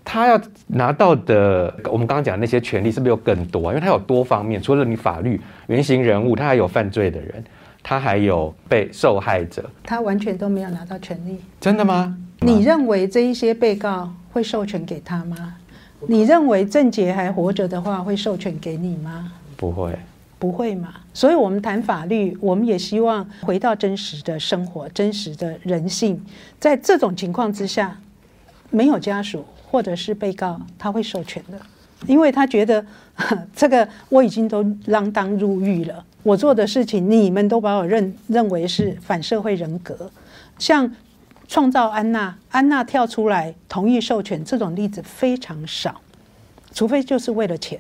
[0.05, 3.73] 他要拿到的我们刚刚讲的那些权利是不是又更多啊？
[3.73, 7.45] 因为他有多方面，除了你法律原型人物，他还有犯罪的人，
[7.83, 11.39] 他还有被受害者，他完全都没有拿到权利。
[11.61, 12.17] 真的吗？
[12.41, 15.57] 你认为这一些被告会授权给他吗？
[16.09, 19.33] 你认为郑杰还活着的话，会授权给你吗？
[19.57, 19.99] 不会，
[20.39, 20.95] 不会嘛？
[21.13, 26.19] 所以，我们谈法律，我们也希望回到真实的生活、真实的人性。
[26.59, 27.99] 在这种情况之下，
[28.71, 31.61] 没有家属或者是被告，他会授权的，
[32.07, 32.83] 因为他觉得
[33.55, 40.11] 这个我已经都锒铛入狱了，我做的事情你们都把我认认为是反社会人格，
[40.59, 40.91] 像。
[41.53, 46.01] 创造安娜，安娜跳出来同意授权这种例子非常少，
[46.73, 47.77] 除非就是为了钱。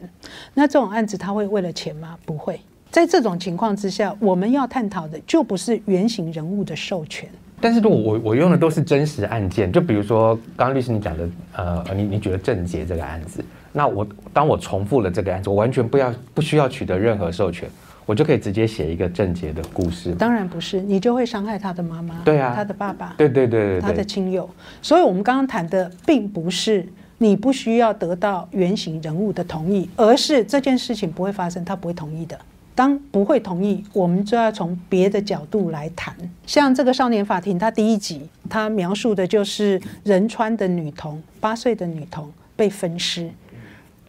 [0.55, 2.19] 那这种案子他会为了钱吗？
[2.25, 2.61] 不会。
[2.91, 7.29] 在这种情况之下，我们要探讨的就不是原型人物的授权。
[7.61, 17.71] 但是如果我我用的都是真实案件，就比如说刚刚律师你讲的，呃，你你觉得郑捷这个案子，那我当我重复了这个案子，我完全不要不需要取得任何授权，
[18.11, 20.13] 我就可以直接写一个郑捷的故事。
[20.17, 24.51] 当然不是，你就会伤害他的妈妈，对啊他的爸爸，对对对对他的，亲友。
[24.83, 26.85] 所以，我们刚刚谈的并不是
[27.19, 32.37] 你不需要得到原型人物的同意，而是这件事情不会发生，他不会同意的。
[32.75, 36.13] 当不会同意，我们就要从别的角度来谈。
[36.45, 43.31] 像这个少年法庭，它第一集，它描述的就是仁川的女童，八岁的女童被分尸，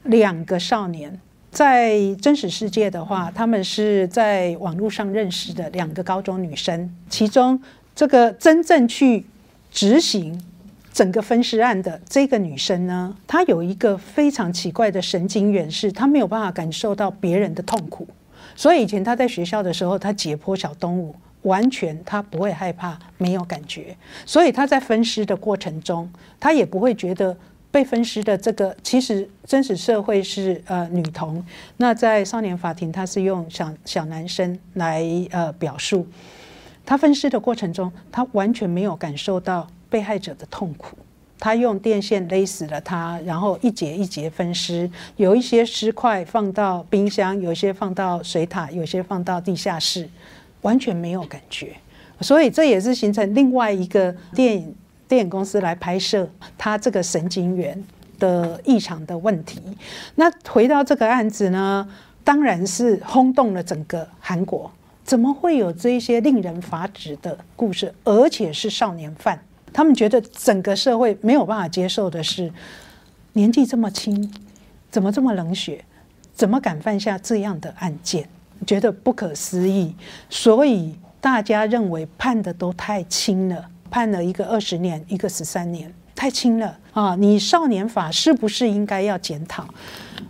[0.06, 1.20] 两个少年。
[1.52, 7.62] 在真实世界的话，他们是在网络上认识的两个高中女生，其中
[7.94, 9.26] 这个真正去
[9.70, 10.42] 执行
[10.94, 18.08] 整个分尸案的这个女生呢，她有一个非常奇怪的神经元，是她没有办法感受到别人的痛苦，
[18.56, 23.96] 所以以前她在学校的时候，她解剖小动物，完全她不会害怕，没有感觉，
[24.26, 27.36] 所以她在分尸的过程中，她也不会觉得
[27.72, 31.44] 被分尸的这个，其实真实社会是呃女童，
[31.78, 36.06] 那在少年法庭，他是用小小男生来呃表述，
[36.86, 40.98] 他分尸的过程中，他完全没有感受到被害者的痛苦。
[41.40, 50.08] 他用电线勒死了他，然后一节一节分尸，有一些尸块放到冰箱，有些放到水塔，有些放到地下室，
[50.62, 51.76] 完全没有感觉。
[52.20, 54.76] 所以这也是形成另外一个电影
[55.12, 56.26] 电影公司来拍摄
[56.58, 57.84] 他这个神经元
[58.18, 59.62] 的异常的问题。
[60.16, 61.86] 那回到这个案子呢，
[62.24, 64.72] 当然是轰动了整个韩国。
[65.04, 69.38] 怎么会有这一些令人发指的故事，而且是少年犯？
[69.74, 72.50] 他们觉得整个社会没有办法接受的是，
[73.34, 74.34] 年纪这么轻，
[74.90, 75.84] 怎么这么冷血，
[76.34, 78.30] 怎么敢犯下这样的案件？
[78.66, 79.94] 觉得不可思议，
[80.30, 87.16] 所以大家认为判的都太轻了，判了一个二十年，一个十三年，太轻了啊！
[87.16, 89.68] 你少年法是不是应该要检讨？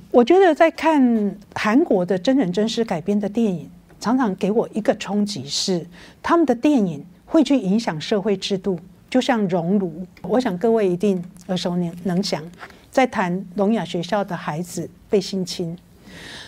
[0.10, 5.86] 我觉得在看韩国的真人真事改编的电影，常常给我一个冲击是，
[6.24, 8.78] 他们的电影会去影响社会制度。
[9.10, 12.42] 就像熔炉，我想各位一定耳熟能能详，
[12.90, 15.78] 在谈聋哑学校的孩子被性侵，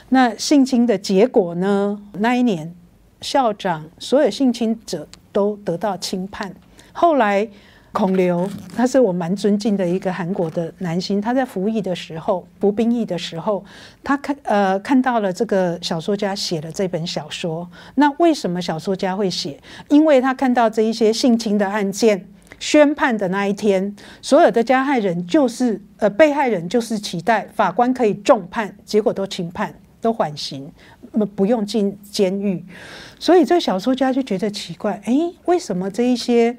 [0.10, 2.02] 那性侵的结果呢？
[2.14, 2.74] 那一年
[3.20, 6.56] 校长所有性侵者都得到轻判。
[6.94, 7.46] 后来
[7.92, 13.64] 孔刘，他是我蛮尊敬的一个韩国的男星，他在服役的时候，服兵役的时候，
[14.02, 17.70] 他看呃看到了这个小说家写的这本小说。
[17.96, 19.60] 那为什么小说家会写？
[19.90, 22.30] 因为他看到这一些性侵的案件。
[22.60, 30.72] 宣判的那一天，所有的加害人就是呃被害人，就是期待法官可以重判，结果都轻判，都缓刑，
[31.36, 32.64] 不用进监狱。
[33.20, 35.14] 所以这小说家就觉得奇怪，哎，
[35.44, 36.56] 为什么这一些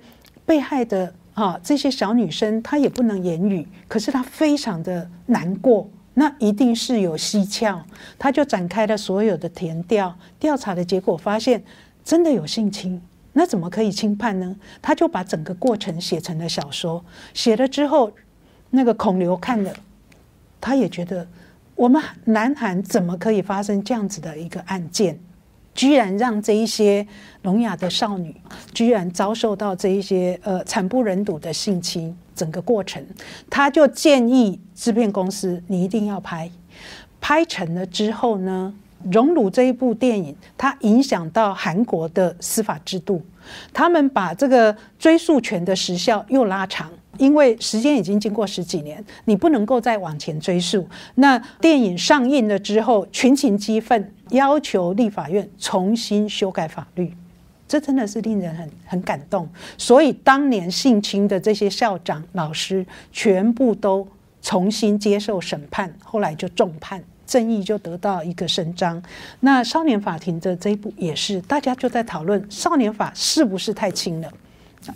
[0.47, 7.85] 被害的啊这些小女生她也不能言语，可是她非常的难过，那一定是有蹊跷。
[8.19, 11.63] 他就展开了所有的填调，调查的结果发现
[12.05, 13.01] 真的有性侵。
[13.33, 14.57] 那怎么可以轻判呢？
[14.81, 18.13] 他就把整个过程写成了小说，写了之后，
[18.71, 19.75] 那个孔刘看了，
[20.61, 21.27] 他也觉得
[21.75, 25.19] 我们南韩怎么可以发生这样子的一个案件，
[25.75, 27.07] 居然让这一些
[27.43, 28.35] 聋哑的少女，
[28.73, 33.05] 居然遭受到这一些呃惨不忍睹的性侵，整个过程，
[33.51, 36.51] 他就建议制片公司，你一定要拍，
[37.21, 38.73] 拍成了之后呢？
[39.13, 43.21] 《荣辱》这一部电影，它影响到韩国的司法制度。
[43.71, 50.87] 他们把这个追诉权的时效又拉长，因为时间已经经过十几年，你不能够再往前追溯。
[51.17, 57.13] 那电影上映了之后，群情激愤，要求立法院重新修改法律，
[57.67, 59.49] 这真的是令人很很感动。
[59.77, 64.07] 所以当年性侵的这些校长、老师，全部都
[64.43, 67.03] 重新接受审判，后来就重判。
[67.27, 69.03] 正义就得到一个伸张。
[69.41, 74.31] 那少年法庭的这一步也是，大家就在讨论少年法是不是太轻了？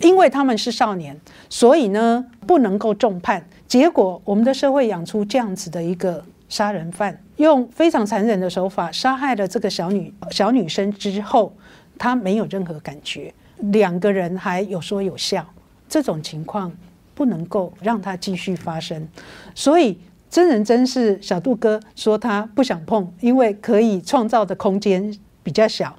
[0.01, 1.19] 因为他们是少年，
[1.49, 3.45] 所以呢不能够重判。
[3.67, 11.53] 结果我们的社会养出这样子的一个杀人犯，用非常残忍的手法杀害了这个小女小女生之后，
[11.97, 15.45] 他没有任何感觉，两个人还有说有笑，
[15.87, 16.71] 这种情况
[17.13, 19.07] 不能够让他继续发生，
[19.53, 19.99] 所以。
[20.31, 25.11] 真人真事，小杜哥说他不想碰，因为可以创造的空间
[25.41, 25.97] 比较小。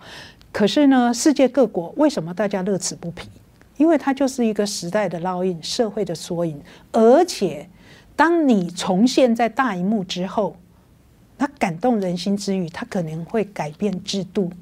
[0.52, 3.28] 可是呢，世界各国为什么大家乐此不疲？
[3.80, 6.60] 因为它就是一个时代的烙印，社会的缩影。
[6.92, 7.66] 而且，
[8.14, 10.54] 当你重现在大荧幕之后，
[11.38, 14.52] 它感动人心之余，它可能会改变制度。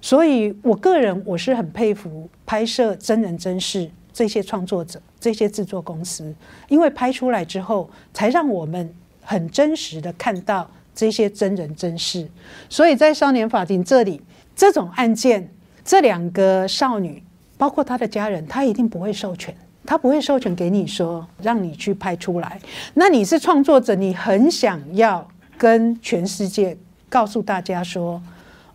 [0.00, 6.34] 所以我个人我是很佩服拍摄真人真事这些创作者、这些制作公司，
[6.68, 8.92] 因为拍出来之后，才让我们。
[9.26, 12.28] 很真实的看到这些真人真事，
[12.68, 14.20] 所以在少年法庭这里，
[14.54, 15.48] 这种案件，
[15.82, 17.22] 这两个少女，
[17.56, 19.54] 包括他的家人，他一定不会授权，
[19.86, 22.60] 他不会授权给你说让你去拍出来。
[22.94, 25.26] 那你是创作者，你很想要
[25.56, 26.76] 跟全世界
[27.08, 28.20] 告诉大家说，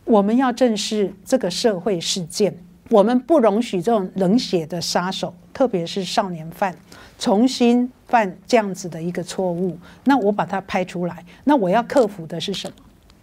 [0.06, 2.58] 我们要正视这个社会事件，
[2.90, 6.76] 我们不容许这种冷血的杀手，特别是少年犯。
[7.20, 12.76] 重新犯这样子的一个错误，那我把它拍出来，那我要克服的是什么？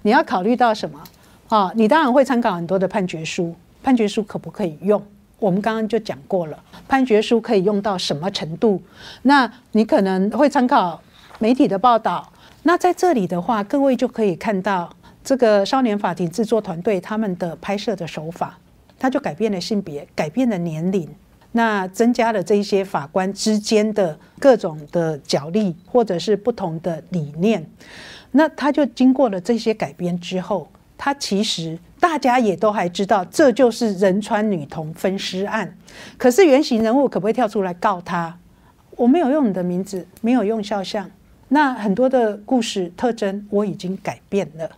[0.02, 1.02] 你要考虑到什么？
[1.48, 5.02] 啊，你当然会参考很多的判决书，判决书可不可以用？
[5.38, 6.58] 我们刚刚就讲过了，
[6.88, 8.82] 判决书可以用到什么程度？
[9.22, 11.02] 那你可能会参考
[11.38, 12.32] 媒体的报道。
[12.62, 14.90] 那在这里的话，各位就可以看到
[15.22, 18.58] 这个少年法庭制作团队他们的拍摄的手法，
[18.98, 21.08] 他就改变了性别，改变了年龄。
[21.52, 27.64] 那增加了这一些法官之间的各种的角力，或者是不同的理念。
[28.32, 30.68] 那他就经过了这些改编之后，
[30.98, 35.76] 他其实大家也都还知道，这就是仁川女童分尸案。
[36.18, 38.38] 可是原型人物可不可以跳出来告他？
[38.96, 41.10] 我没有用你的名字，没有用肖像，
[41.48, 44.70] 那很多的故事特征我已经改变了。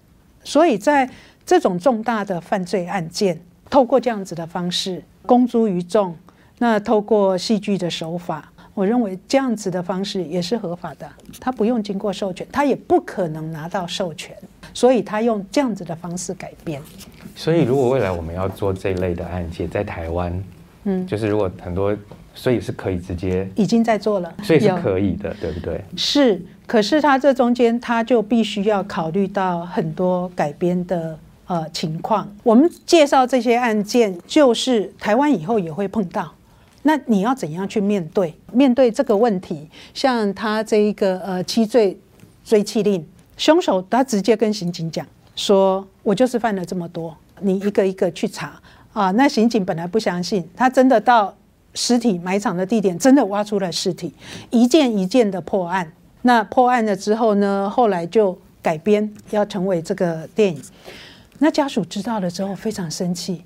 [0.43, 1.09] 所以在
[1.45, 6.17] 这种重大的犯罪案件，透过这样子的方式公诸于众，
[6.59, 8.53] 那透过戏剧的手法。
[8.79, 11.11] 我认为这样子的方式也是合法的，
[11.41, 14.37] 他不用经过授权，他也不可能拿到授权，
[14.73, 16.81] 所以他用这样子的方式改变。
[17.35, 20.45] 所以，如果未来我们要做这类的案件，在台湾，
[20.85, 21.93] 嗯，就是如果很多，
[22.37, 25.85] 所以是可以直接已经在做了，所以是可以的，对不对？
[25.97, 31.19] 是，可是他这中间他就必须要考虑到很多改编的
[31.49, 32.33] 呃情况。
[32.45, 36.33] 我们介绍这些案件，就是台湾以后也会碰到。
[36.83, 39.69] 那你要怎样去面对面对这个问题？
[39.93, 41.99] 像他这一个呃七罪
[42.45, 43.05] 追缉令，
[43.37, 45.05] 凶手他直接跟刑警讲
[45.35, 48.61] 说：“我就是犯了这么多，你一个一个去查
[48.93, 51.35] 啊。”那刑警本来不相信，他真的到
[51.75, 54.15] 尸体埋藏的地点，真的挖出了尸体，
[54.51, 55.93] 一件一件的破案。
[56.23, 60.63] 那破案了之后呢，后来就改编要成为这个电影。
[61.41, 63.45] 那家属知道了之后非常生气，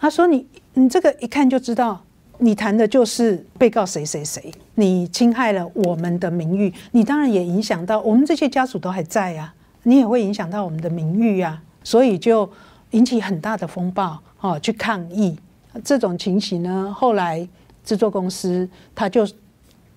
[0.00, 2.02] 他说：“你你这个一看就知道。”
[2.40, 12.48] 你谈的就是被告谁谁谁，你侵害了我们的名誉，你当然也影响到我们这些家属都还在呀，你也会影响到我们的名誉呀，所以就
[12.92, 15.36] 引起很大的风暴哦，去抗议
[15.82, 16.94] 这种情形呢。
[16.96, 17.46] 后来
[17.84, 19.26] 制作公司他就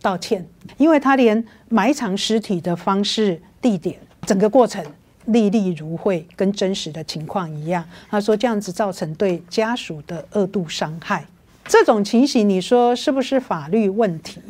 [0.02, 0.44] 道歉，
[0.78, 4.84] 因为他连埋藏尸体的方式、地点、整个过程
[5.26, 7.86] 历历如绘，跟真实的情况一样。
[8.10, 11.24] 他说这样子造成对家属的恶度伤害。
[11.72, 14.42] 这种情形，你说是不是法律问题？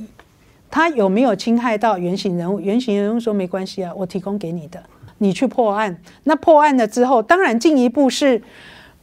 [0.72, 2.60] 他有没有侵害到原型人物？
[2.60, 4.82] 原型人物说没关系啊，我提供给你的，
[5.20, 5.96] 你去破案。
[6.24, 8.42] 那破案了之后，当然进一步是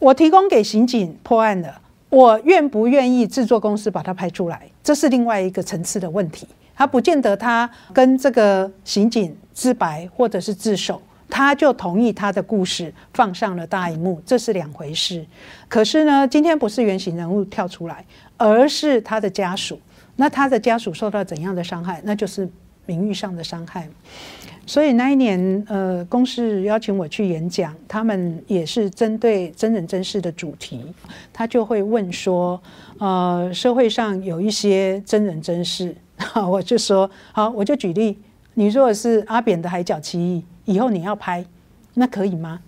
[0.01, 1.73] 我提供给刑警破案的，
[2.09, 6.49] 我愿不愿意制作公司把它拍出来，这是另外一个层次的问题。
[6.75, 11.01] 他不见得他跟这个刑警自白或者是自首。
[11.31, 15.25] 他就同意他的故事放上了大荧幕，这是两回事。
[15.69, 18.05] 可是呢，今天不是原型人物跳出来，
[18.37, 19.79] 而是他的家属。
[20.17, 22.01] 那他的家属受到怎样的伤害？
[22.05, 22.49] 那就是
[22.87, 23.89] 名誉上的伤害。
[24.67, 30.85] 所以那一年，呃，公司邀请我去演讲，他们也是针对真人真事的主题，
[31.33, 32.61] 他就会问说：，
[32.99, 35.95] 呃，社会上有一些真人真事，
[36.49, 38.19] 我就说，好，我就举例，
[38.55, 40.45] 你如果是阿扁的海角七义。
[40.69, 41.47] 以后你要拍，
[41.95, 42.61] 那可以吗？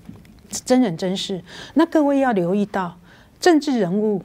[0.48, 1.44] 真人真事，
[1.74, 2.96] 那各位要留意到，
[3.38, 4.22] 政治人物、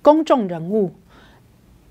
[0.00, 0.92] 公众人物，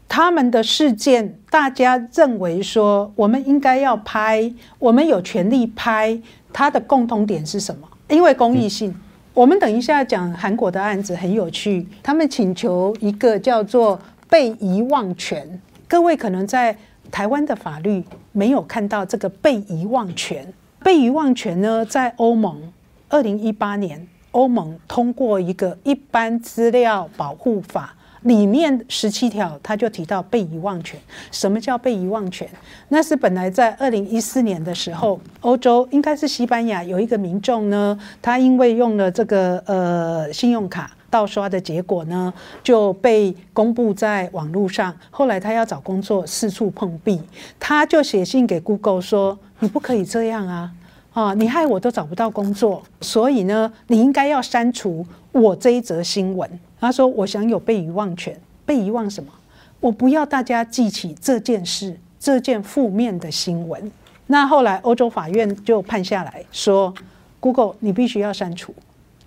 [0.10, 6.20] 他们的事件，大家认为说我们应该要拍，我们有权利拍，
[6.52, 7.88] 它的共同点是什么？
[8.10, 8.94] 因为公益性。
[9.36, 15.62] 我们等一下讲韩国的案子很有趣，他们请求一个叫做被遗忘权。
[15.88, 16.76] 各位可能在
[17.12, 20.52] 台湾的法律没有看到这个被遗忘权。
[20.84, 22.72] 被遗忘权呢，在欧盟
[23.10, 31.00] 二零一八年，欧盟通过一个一般资料保护法，里面十七条，他就提到被遗忘权。
[31.32, 32.48] 什么叫被遗忘权？
[32.90, 42.34] 那是本来在二零一四年的时候，欧洲应该是西班牙有一个民众呢，他因为用了这个呃信用卡盗刷的结果呢，
[42.64, 44.96] 就被公布在网络上。
[45.10, 47.22] 后来他要找工作，四处碰壁，
[47.60, 50.72] 他就写信给 Google 说：“你不可以这样啊！”
[51.14, 51.34] 啊！
[51.34, 56.48] 你害我都找不到工作，所以呢，你应该要删除我这一则新闻。
[56.80, 59.34] 他说：“我享有被遗忘权，被遗忘什么？
[59.80, 63.92] 我不要大家记起这件事，这件负面的新闻。”
[64.30, 66.94] 那后来欧洲法院就判下来说
[67.40, 68.72] ：“Google，你必须要删除，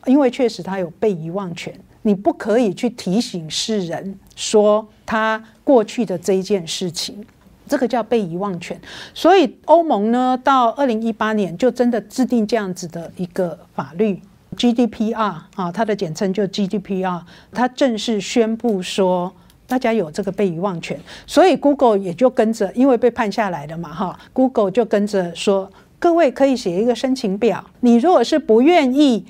[0.06, 7.24] 因为确实他有被遗忘权，你不可以去提醒世人说他过去的这一件事情。”
[7.70, 8.76] 这个叫被遗忘权，
[9.14, 14.20] 所以欧盟呢，到二零一八年就真的制定这样子的一个法律
[14.56, 15.14] ，GDPR
[15.54, 17.22] 啊，它的简称就 GDPR，
[17.52, 19.32] 它正式宣布说
[19.68, 20.98] 大家有这个被遗忘权，
[21.28, 25.70] 所以 Google 也就跟着，因为被判下来了嘛，哈，Google 就跟着说，
[26.00, 29.24] 各位可以写一个申请表，你如果是不愿意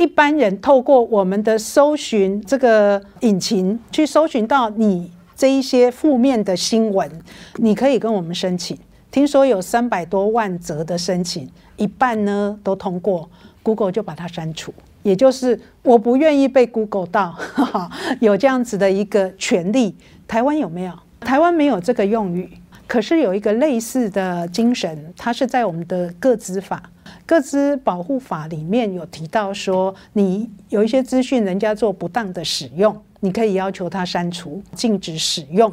[0.00, 5.12] 一般人透过我们的搜寻这个引擎去搜寻到你。
[5.36, 7.10] 这一些负面的新闻，
[7.56, 8.78] 你可以跟我们申请。
[9.10, 11.46] 听说有三百多万则的申请，
[11.76, 13.28] 一半呢都通过
[13.62, 14.72] ，Google 就把它删除。
[15.02, 17.34] 也就是我不愿意被 Google 到，
[18.20, 19.94] 有这样子的一个权利。
[20.26, 20.92] 台湾有没有？
[21.20, 22.50] 台湾没有这个用语，
[22.86, 26.82] 可是有一个类似的精神，它是在我们的个资法、
[27.30, 35.72] 个资保护法里面有提到说，你有一些资讯人家做不当的使用，你可以要求他删除、禁止使用。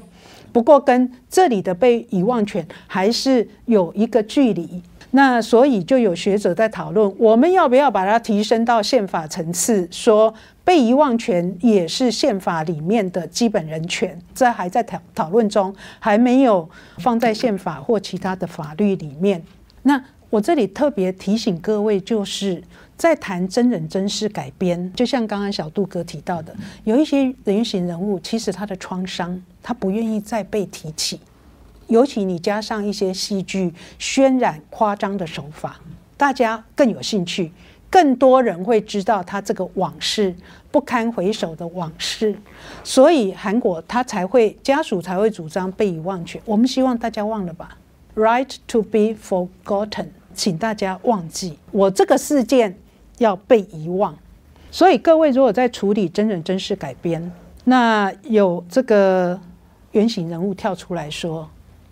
[0.53, 4.83] 不过跟这里的被遗忘权还是有一个距离。
[5.09, 10.31] 那所以就有学者在讨论，我们要不要把它提升到宪法层次，说
[10.63, 14.21] 被遗忘权也是宪法里面的基本人权？
[14.35, 16.69] 这还在讨讨论中，还没有
[16.99, 19.41] 放在宪法或其他的法律里面。
[19.83, 22.61] 那我这里特别提醒各位，就是
[22.97, 31.19] 在谈真人真事改编，就像刚刚小杜哥提到的，有一些人形人物，其实他的创伤，他不愿意再被提起。
[31.87, 35.79] 尤其你加上一些戏剧渲染夸张的手法，
[36.17, 37.49] 大家更有兴趣，
[37.89, 40.35] 更多人会知道他这个往事
[40.69, 42.35] 不堪回首的往事，
[42.83, 46.41] 所以韩国他才会家属才会主张被遗忘权。
[46.43, 47.77] 我们希望大家忘了吧
[48.15, 50.07] ，right to be forgotten，
[50.37, 52.77] 请大家忘记我这个事件
[53.17, 54.17] 要被遗忘。
[54.71, 57.29] 所以各位如果在处理真人真事改编，
[57.65, 59.37] 那有这个
[59.91, 61.49] 原型人物跳出来说。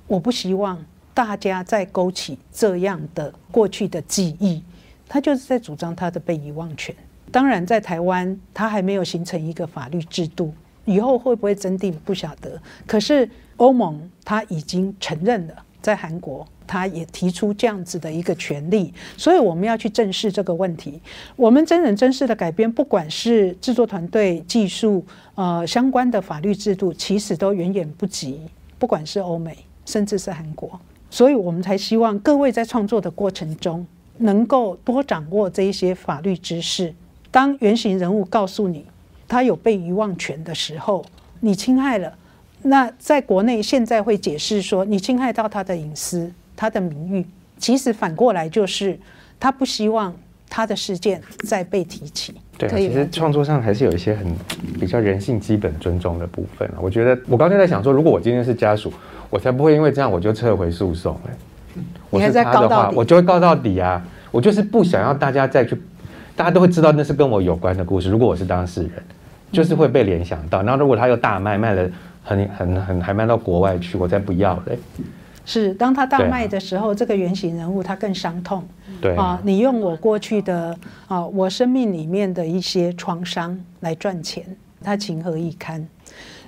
[0.07, 0.77] 我不希望
[1.15, 4.61] 大家再勾起这样的过去的记忆，
[5.09, 6.95] 他就是在主张他的被遗忘权。
[7.31, 10.53] 当然，在台湾他还没有形成一个法律制度，
[10.85, 12.61] 以后会不会增定不晓得。
[12.85, 13.27] 可是
[13.57, 21.01] 欧盟他已经承认了，在韩国他也提出这样子的一个权利，所以我们要去正视这个问题。
[21.35, 25.05] 我们真人真事的改编，不管是制作团队、技术，
[25.35, 28.41] 呃，相关的法律制度，其实都远远不及，
[28.77, 29.55] 不管是欧美。
[29.87, 30.79] 甚至是韩国，
[31.11, 33.85] 所以我们才希望各位在创作的过程中，
[34.17, 36.91] 能够多掌握这一些法律知识。
[37.29, 38.83] 当原型人物告诉你
[39.27, 41.05] 他有被遗忘权的时候，
[41.39, 42.17] 你侵害了，
[42.63, 47.25] 那在国内现在会解释说你侵害到他的隐私、他的名誉。
[47.57, 48.97] 其实反过来就是
[49.39, 50.13] 他不希望
[50.49, 52.35] 他的事件再被提起。
[52.57, 54.35] 对，其实创作上还是有一些很
[54.79, 58.91] 比较人性基本尊重的部分我觉得我刚才在想说，如果我今天是家属。
[59.31, 61.81] 我才不会因为这样我就撤回诉讼哎！
[62.11, 64.01] 我是他的话，我就会告到底啊！
[64.31, 65.75] 我就是不想要大家再去，
[66.35, 68.09] 大家都会知道那是跟我有关的故事。
[68.09, 68.91] 如果我是当事人，
[69.51, 70.61] 就是会被联想到。
[70.61, 71.89] 然后如果他又大卖，卖了
[72.23, 74.77] 很很很还卖到国外去，我才不要嘞！
[75.45, 78.67] 是当他大卖的时候，这个原型人物他更伤痛。
[78.99, 80.77] 对啊，你用我过去的
[81.07, 84.43] 啊，我生命里面的一些创伤来赚钱，
[84.81, 85.87] 他情何以堪？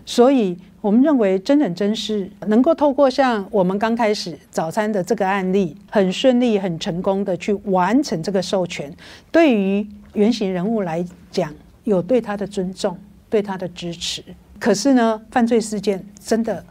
[0.05, 0.57] 所以。
[0.79, 8.95] 我们认为真人真事能够透过像我们刚开始早餐的这个案例，很顺利、很成功的去完成这个授权，
[9.29, 11.51] 对于原型人物来讲，
[11.83, 12.97] 有对他的尊重、
[13.29, 14.23] 对他的支持。
[14.59, 16.63] 可是呢，犯罪事件真的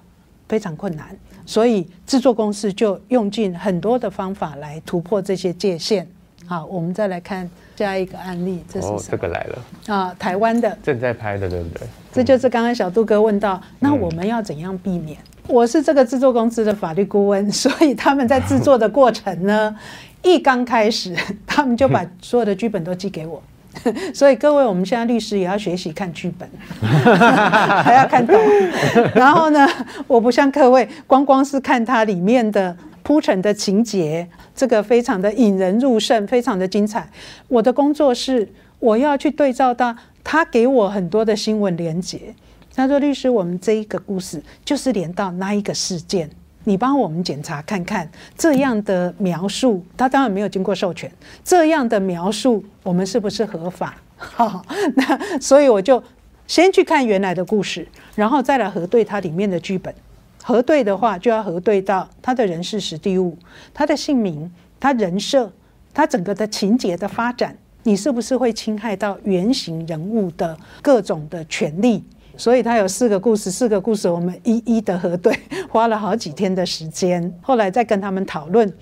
[0.48, 1.15] 非常困难，
[1.47, 6.06] 所以制作公司就用尽很多的方法来突破这些界限。
[6.44, 11.89] 好，我们再来看下一个案例，这是这个来了啊，台湾的正在拍的，对不对？
[12.12, 15.18] 这就是刚刚小杜哥问到，那我们要怎样避免？
[15.48, 19.77] 我是这个制作公司的法律顾问， 所以他们在制作的过程呢，
[20.23, 21.16] 一刚开始，
[21.47, 23.43] 他们就把所有的剧本都寄给我。
[24.15, 26.48] 所以各位，我们现在律师也要学习看剧本，
[27.82, 28.36] 还要看懂。
[29.15, 29.69] 然后呢，
[30.07, 34.27] 我不像各位，光光是看它里面的铺陈的情节。
[34.55, 37.07] 这个非常的引人入胜，非常的精彩。
[37.48, 38.48] 我的工作是
[38.78, 39.94] 我要去对照到
[40.24, 42.19] 他给我很多的新闻连接。
[42.74, 46.31] 他说：“律师，我们这一个故事就是连到那一个事件，
[46.66, 49.84] 你帮我们检查看看这样的描述。
[49.97, 51.10] 他当然没有经过授权，
[51.43, 53.97] 这样的描述我们是不是合法？
[54.16, 54.64] 好，
[54.94, 56.02] 那所以我就
[56.47, 59.94] 先去看原来的故事，然后再来核对它里面的剧本。”
[60.43, 63.36] 核对的话，就要核对到他的人事、实地物、
[63.74, 64.48] 他的姓名、
[64.78, 65.51] 他人设、
[65.93, 72.05] 他整个的情节的发展，你是不是会侵害到原型人物的各种的权利？
[72.36, 75.38] 所以他有四个故事，四个故事我们一一的核对，
[75.68, 77.32] 花了好几天的时间。
[77.40, 78.72] 后来再跟他们讨论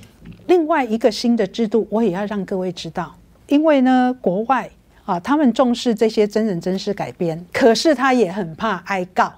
[0.47, 3.14] 另外一个新的制度，我也要让各位知道，
[3.47, 4.68] 因为呢，国外
[5.05, 9.32] 啊，他们重视这些真人真事改编，可是他也很怕挨告。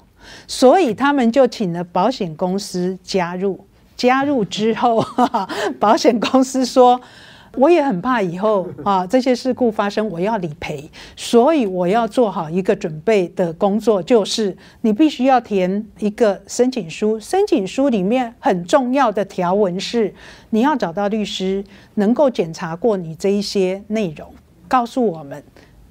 [0.48, 3.64] 所以他们就请了保险公司加入，
[3.97, 5.05] 加入之后，
[5.78, 7.01] 保险公司说
[7.57, 20.15] ：“我也很怕以后啊这些事故发生，我要理赔，所以我要做好一个准备的工作，就是你必须要填一个申请书，申请书里面很重要的条文是，
[20.51, 21.65] 你要找到律师
[21.95, 24.33] 能够检查过你这一些内容，
[24.69, 25.43] 告诉我们。”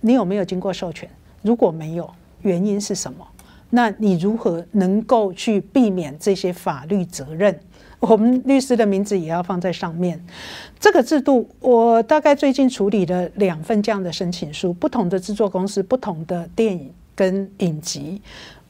[0.01, 1.09] 你有没有经过授权？
[1.41, 2.07] 如果没有，
[2.43, 3.25] 原因是什么？
[3.71, 7.59] 那你如何能够去避免这些法律责任？
[8.07, 10.23] 我们律师的名字也要放在上面。
[10.79, 18.21] 这个制度，我大概最近处理了两份这样的申请书，不同的制作公司、不同的电影跟影集。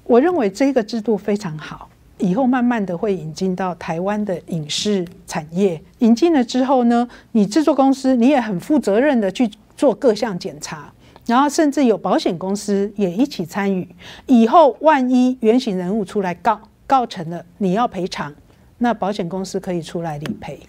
[0.06, 5.82] 我认为这个制度非常好，以后慢慢的会引进到台湾的影视产业。
[6.00, 10.92] 引进了之后呢，你制作公司你也很负责任的去做各项检查。
[11.26, 13.88] 然后甚至有保险公司也一起参与。
[14.28, 18.32] 以后万一原型人物出来告告成了，你要赔偿，
[18.78, 20.60] 那保险公司可以出来理赔。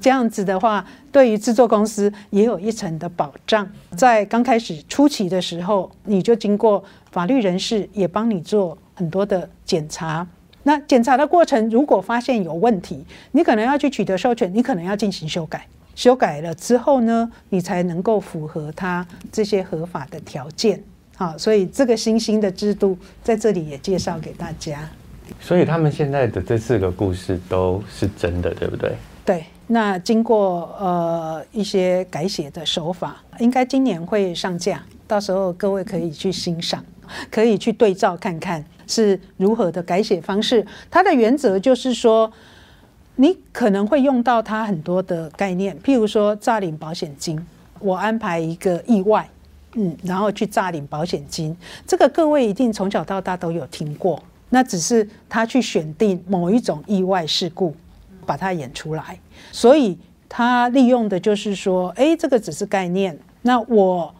[0.00, 3.70] 这样子的话，对于制作公司也有一层的保障。
[3.96, 6.82] 在刚开始初期的时候，你就经过
[7.12, 10.26] 法律人士也帮你做很多的检查。
[10.62, 15.66] 那检查的过程如果发现有问题，你可能要去取得授权，你可能要进行修改。
[15.94, 20.82] 修改了之后呢，你才能够符合它这些合法的条件。
[21.14, 24.88] 好，所以这个新兴的制度在这里也介绍给大家。
[25.40, 28.94] 所以他们现在的这四个故事都是真的，对不对？
[29.24, 29.44] 对。
[29.66, 36.84] 那经过呃一些改写的手法，应该今年会上架，到时候各位可以去欣赏，
[37.30, 40.66] 可以去对照看看是如何的改写方式。
[40.90, 42.32] 它的原则就是说。
[43.16, 47.38] 你可能会用到它很多的概念，譬如说诈领保险金，
[47.78, 49.28] 我安排一个意外，
[49.74, 51.54] 嗯，然后去诈领保险金，
[51.86, 54.22] 这个各位一定从小到大都有听过。
[54.50, 57.74] 那只是他去选定某一种意外事故，
[58.26, 59.18] 把它演出来，
[59.50, 59.96] 所以
[60.28, 63.18] 他利用的就是说，哎，这个只是概念。
[63.42, 64.14] 那我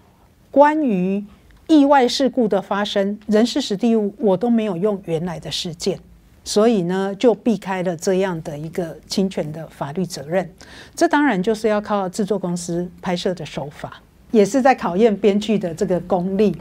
[0.50, 1.22] 关于
[1.66, 5.98] 意外事故的发生，人事实地物，我都没有用原来的事件。
[6.42, 10.50] 所以呢，就避开了这样的一个侵权的法律责任。
[10.94, 14.00] 这当然就是要靠制作公司拍摄的手法，
[14.30, 16.56] 也是在考验编剧的这个功力。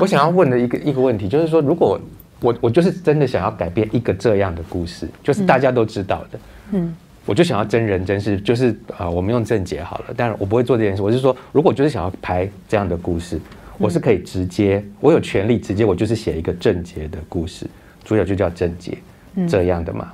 [0.00, 2.00] 我想要问的一个一个问题，就是说，如果
[2.40, 6.38] 我我就是真的想要改变一个这样的故事，就是大家都知道的，
[6.72, 6.94] 嗯，
[7.24, 10.14] 我就想要真人真事，就是啊，我们用正解好了。
[10.16, 11.02] 但是我不会做这件事。
[11.02, 13.40] 我是说，如果就是想要拍这样的故事，
[13.78, 17.66] 我是可以直接，我有权利直接，我就是写一个正结的故事，
[18.04, 18.96] 主角就叫正结。
[19.48, 20.12] 这样的嘛？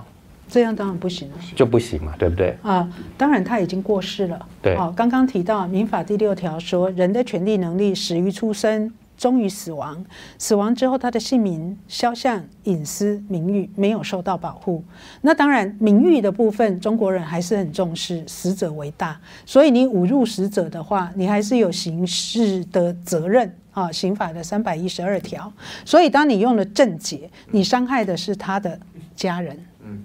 [0.49, 2.55] 这样当然不行了，就不行嘛，对不对？
[2.63, 2.87] 啊，
[3.17, 4.47] 当然他已经过世了。
[4.61, 8.93] 对，好，刚刚提到民法第六条说，人的权利能力始于出生，
[9.23, 10.05] 终于死亡。
[10.37, 14.83] 死亡之后，他的姓名、肖像、隐私、名誉没有受到保护。
[15.21, 19.21] 那当然，名誉的部分，中国人还是很重视，死者为大。
[19.47, 23.55] 所以你侮辱死者的话，你还是有刑事的责任。
[23.71, 25.51] 啊，刑法的三百一十二条，
[25.85, 28.79] 所以当你用了正解，你伤害的是他的
[29.17, 29.57] 家人。
[29.83, 30.03] 嗯，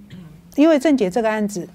[0.55, 1.67] 因为正解这个案子，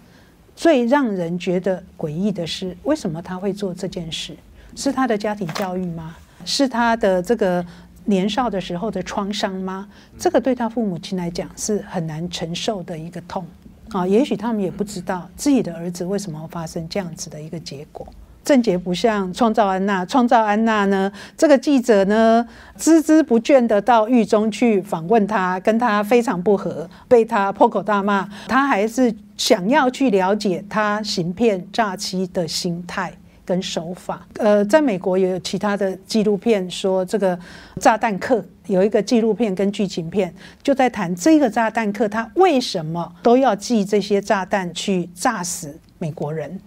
[0.57, 4.35] 最让人觉得诡异的是，为什么他会做这件事？
[4.75, 6.17] 是他的家庭教育吗？
[6.45, 7.65] 是他的这个
[8.05, 9.89] 年少的时候的创伤吗？
[10.19, 13.47] 这个对他父母亲来讲是很难承受的一个痛。
[13.91, 18.07] 啊，也许他们也不知道自己的儿子为什么发生这样子的一个结果。
[18.45, 21.13] 郑杰不像创造安娜，创造安娜呢？
[21.37, 22.45] 这个记者呢，
[22.77, 28.29] 孜孜不倦的到狱中去访问他，跟他非常不和，被他破口大骂。
[28.49, 33.13] 他还是想要去了解他行骗诈欺的心态
[33.53, 34.27] 跟手法。
[34.39, 37.39] 呃，在美国也有其他的纪录片说，这个
[37.79, 46.59] 炸弹客有一个纪录片跟剧情片，就在谈这个炸弹客他为什么都要寄这些炸弹去炸死美国人。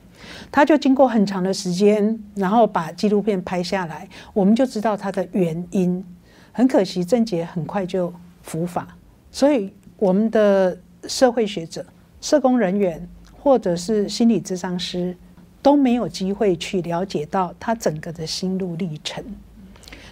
[0.52, 6.06] 他就经过很长的时间，然后把纪录片拍下来，我们就知道他的原因。
[6.52, 8.14] 很可惜，郑杰很快就
[8.44, 8.95] 伏法，
[9.32, 11.84] 所以我们的社会学者、
[12.22, 13.07] 社工人员
[13.41, 15.16] 或者是心理咨商师
[15.66, 19.24] 都没有机会去了解到他整个的心路历程。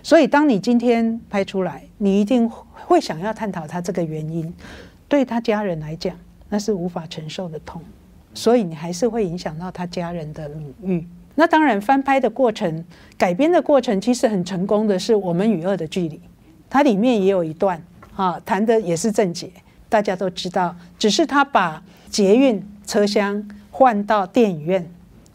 [0.01, 4.51] 所以，当你今天拍出来，你一定会想要探讨他这个原因。
[5.07, 6.15] 对他家人来讲，
[6.49, 7.79] 那是无法承受的痛。
[8.33, 11.07] 所以你还是会影响到他家人的名誉。
[11.35, 12.83] 那当然，翻拍的过程、
[13.15, 16.17] 改编的过程，其实很成功的是《我们与恶的距离》，
[16.67, 17.79] 它里面也有一段
[18.15, 19.51] 啊，谈的也是正解，
[19.87, 20.75] 大家都知道。
[20.97, 24.91] 只是他把捷运车厢换到电影院，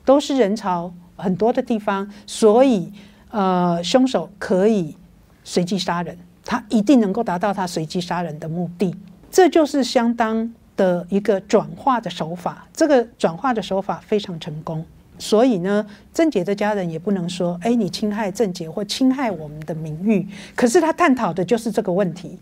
[0.08, 2.90] 都是人潮很多的地方，所以
[3.30, 4.96] 呃，凶手可以
[5.44, 8.96] 随机杀人，他一定能够达到他随机杀人的目的。
[9.30, 10.50] 这就是相当。
[10.78, 14.86] 的一个转化的手法，这个转化的手法非常成功，
[15.18, 20.24] 所以呢，郑杰的家人也不能说，哎，你侵害郑杰或侵害我们的名誉。
[20.54, 22.38] 可是他探讨的就是这个问题：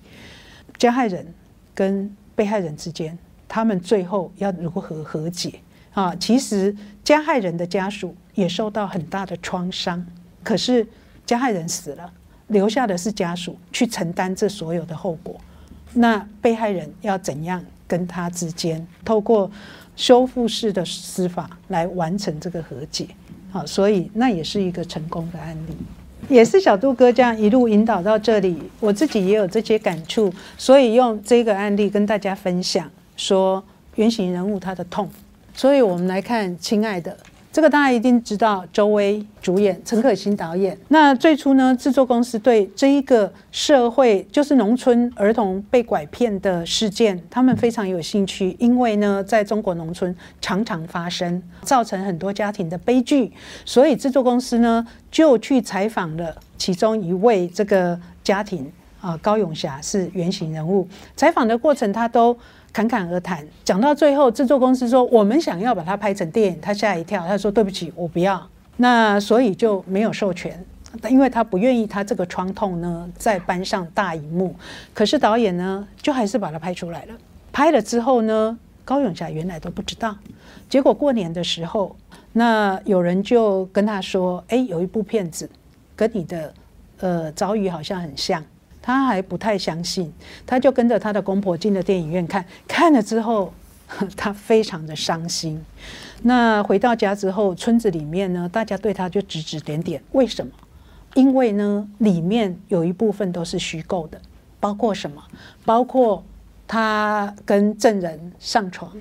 [0.76, 1.26] 加害人
[1.74, 3.18] 跟被害人之间，
[3.48, 5.54] 他们最后要如何和解
[5.94, 6.14] 啊？
[6.16, 6.76] 其实
[7.06, 10.04] 加害人的家属也受到很大的创伤，
[10.42, 10.84] 可是
[11.24, 12.12] 加害人死了，
[12.48, 15.36] 留下的是家属去承担这所有的后果。
[15.94, 19.48] 那被害人要怎样跟他之间透过
[19.94, 23.06] 修复式的司法来完成这个和解？
[23.52, 25.76] 好，所以那也是一个成功的案例，
[26.28, 33.62] 也是小杜哥这样一路引导到这里，我自己也有这些感触，所以用这个案例跟大家分享，说
[33.94, 35.08] 原型人物他的痛。
[35.56, 37.16] 所以我们来看，亲爱的。
[37.50, 40.76] 这个大家一定知道，周薇主演，陈可辛导演。
[40.88, 53.32] 那最初呢，制作公司对这一个社会，就是农村儿童被拐骗的事件，他们非常有兴趣，因为呢，在中国农村常常发生，造成很多家庭的悲剧，
[53.64, 58.70] 所以制作公司呢就去采访了其中一位这个家庭
[59.00, 60.86] 啊，高永霞是原型人物。
[61.16, 62.38] 采访的过程，他都。
[62.76, 68.46] 侃侃而谈，讲到最后，制作公司说我们想要把它拍成电影，他吓一跳，他说对不起，我不要。
[68.76, 70.62] 那所以就没有授权，
[71.08, 74.54] 因为他不愿意他这个创痛呢再搬上大荧幕。
[74.92, 77.14] 可是导演呢，就还是把它拍出来了。
[77.50, 80.14] 拍了之后呢，高永霞原来都不知道。
[80.68, 81.96] 结果过年的时候，
[82.34, 85.48] 那有人就跟他说：“哎，有一部片子
[85.96, 86.52] 跟你的
[87.00, 88.44] 呃遭遇好像很像。”
[88.86, 90.12] 他还不太相信，
[90.46, 93.52] 他就跟着他的公婆进了电影院看，看了之后，
[94.16, 95.60] 他非常的伤心。
[96.22, 100.00] 那回到家之后，村子里面呢，大家对他就指指点点。
[100.12, 100.52] 为什么？
[101.14, 104.20] 因为呢，里面有一部分都是虚构的，
[104.60, 105.20] 包括什么？
[105.64, 106.22] 包括
[106.68, 108.92] 他跟证人上床，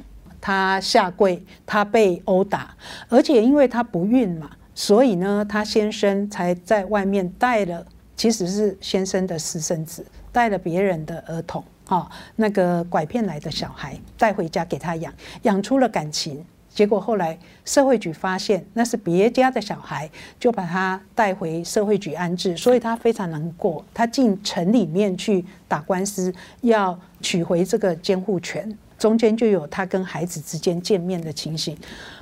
[0.42, 2.76] 他下跪，他被殴打，
[3.08, 7.86] 而且因为他不孕嘛，所以呢，他先生才在外面带了。
[8.16, 15.14] 其实是先生的私生子带了别人的儿童，哈，那个拐骗来的小孩带回家给他养，
[15.44, 16.44] 养出了感情，
[16.74, 20.10] 结果后来社会局发现那是别家的小孩，
[20.40, 31.78] 就把他带回社会局安置，所以他非常难过，他进城里面去打官司，要取回这个监护权，中间就有他跟孩子之间见面的情形，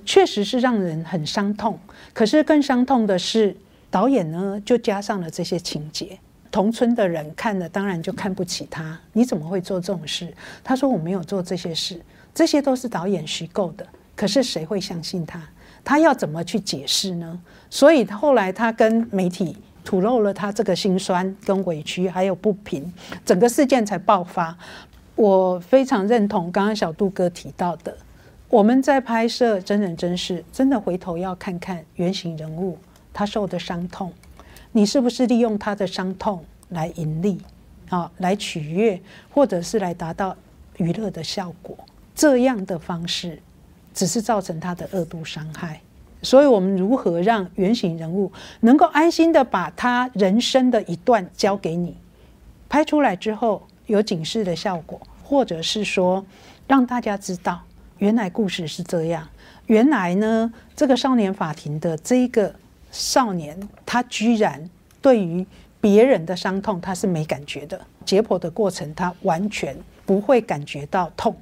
[0.05, 1.79] 确实是让人很伤痛。
[2.13, 3.55] 可是更伤痛的是。
[3.93, 6.17] 导演呢，就加上了这些情节，
[6.49, 8.99] 同村的人看了当然就看不起他。
[9.11, 10.33] 你怎么会做这种事？
[10.63, 12.01] 他说我没有做这些事，
[12.33, 13.85] 这些都是导演虚构的。
[14.15, 15.39] 可是谁会相信他？
[15.83, 17.39] 他要怎么去解释呢？
[17.69, 19.55] 所以后来他跟媒体
[19.85, 22.91] 吐露了他这个心酸、跟委屈还有不平，
[23.23, 24.57] 整个事件才爆发。
[25.13, 27.95] 我非常认同刚刚小杜哥提到的，
[28.49, 32.75] 我们在拍摄真人真事，真的回头要看看原型人物。
[33.13, 34.11] 他受的伤痛，
[34.71, 37.39] 你是不是利用他的伤痛来盈利
[37.89, 38.11] 啊？
[38.17, 38.99] 来取悦，
[39.31, 40.35] 或者是来达到
[40.77, 41.77] 娱乐的效果？
[42.15, 43.39] 这样的方式
[43.93, 45.79] 只是造成他的恶度伤害。
[46.23, 48.31] 所以，我们如何让原型人物
[48.61, 51.95] 能够安心的把他人生的一段交给你，
[52.67, 56.25] 拍出来之后有警示的效果，或者是说
[56.67, 57.61] 让大家知道
[57.99, 59.27] 原来故事是这样？
[59.67, 62.55] 原来呢，这个少年法庭的这一个。
[62.93, 64.69] 少年他居然
[65.01, 65.45] 对于
[65.81, 69.75] 别人的伤痛他是没感觉的，解剖的过程他完全
[70.05, 71.35] 不会感觉到痛。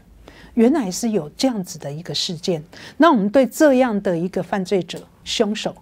[0.54, 2.64] 原来是有这样子的一个事件。
[2.98, 5.76] 那我们对这样的一个犯罪者、凶手，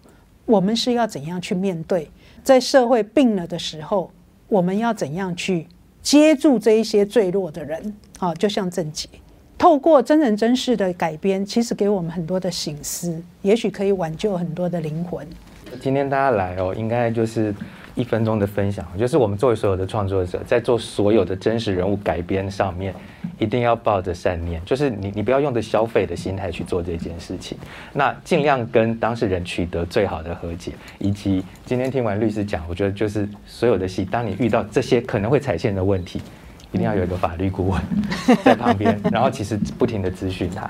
[0.46, 2.10] 我们是要怎样去面对？
[2.44, 4.12] 在社会病了的时候，
[4.48, 5.68] 我们要怎样去
[6.02, 7.96] 接住这一些坠落的人？
[8.18, 9.08] 啊，就像郑杰，
[9.58, 15.28] 透过真人真事的改编，其实给我们很多的醒思，也许可以挽救很多的灵魂。
[15.80, 17.54] 今天大家来哦，应该就是
[17.96, 22.94] 一分钟的分享，就是我们作为所有的创作者，在做所有的真实人物改编上面，
[23.38, 27.58] 一定要抱着善念，就是你你不要用着消费的心态去做这件事情，
[27.94, 36.22] 那尽量跟当事人取得最好的和解，以及今天听完律师讲，我觉得就是所有的戏，当你遇到这些可能会踩线的问题，
[36.72, 37.82] 一定要有一个法律顾问
[38.44, 40.70] 在旁边，然后其实不停的咨询他。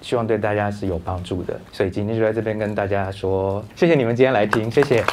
[0.00, 5.04] 希望对大家是有帮助的，所以今天就在这边跟大家说，谢谢你们今天来听，谢谢。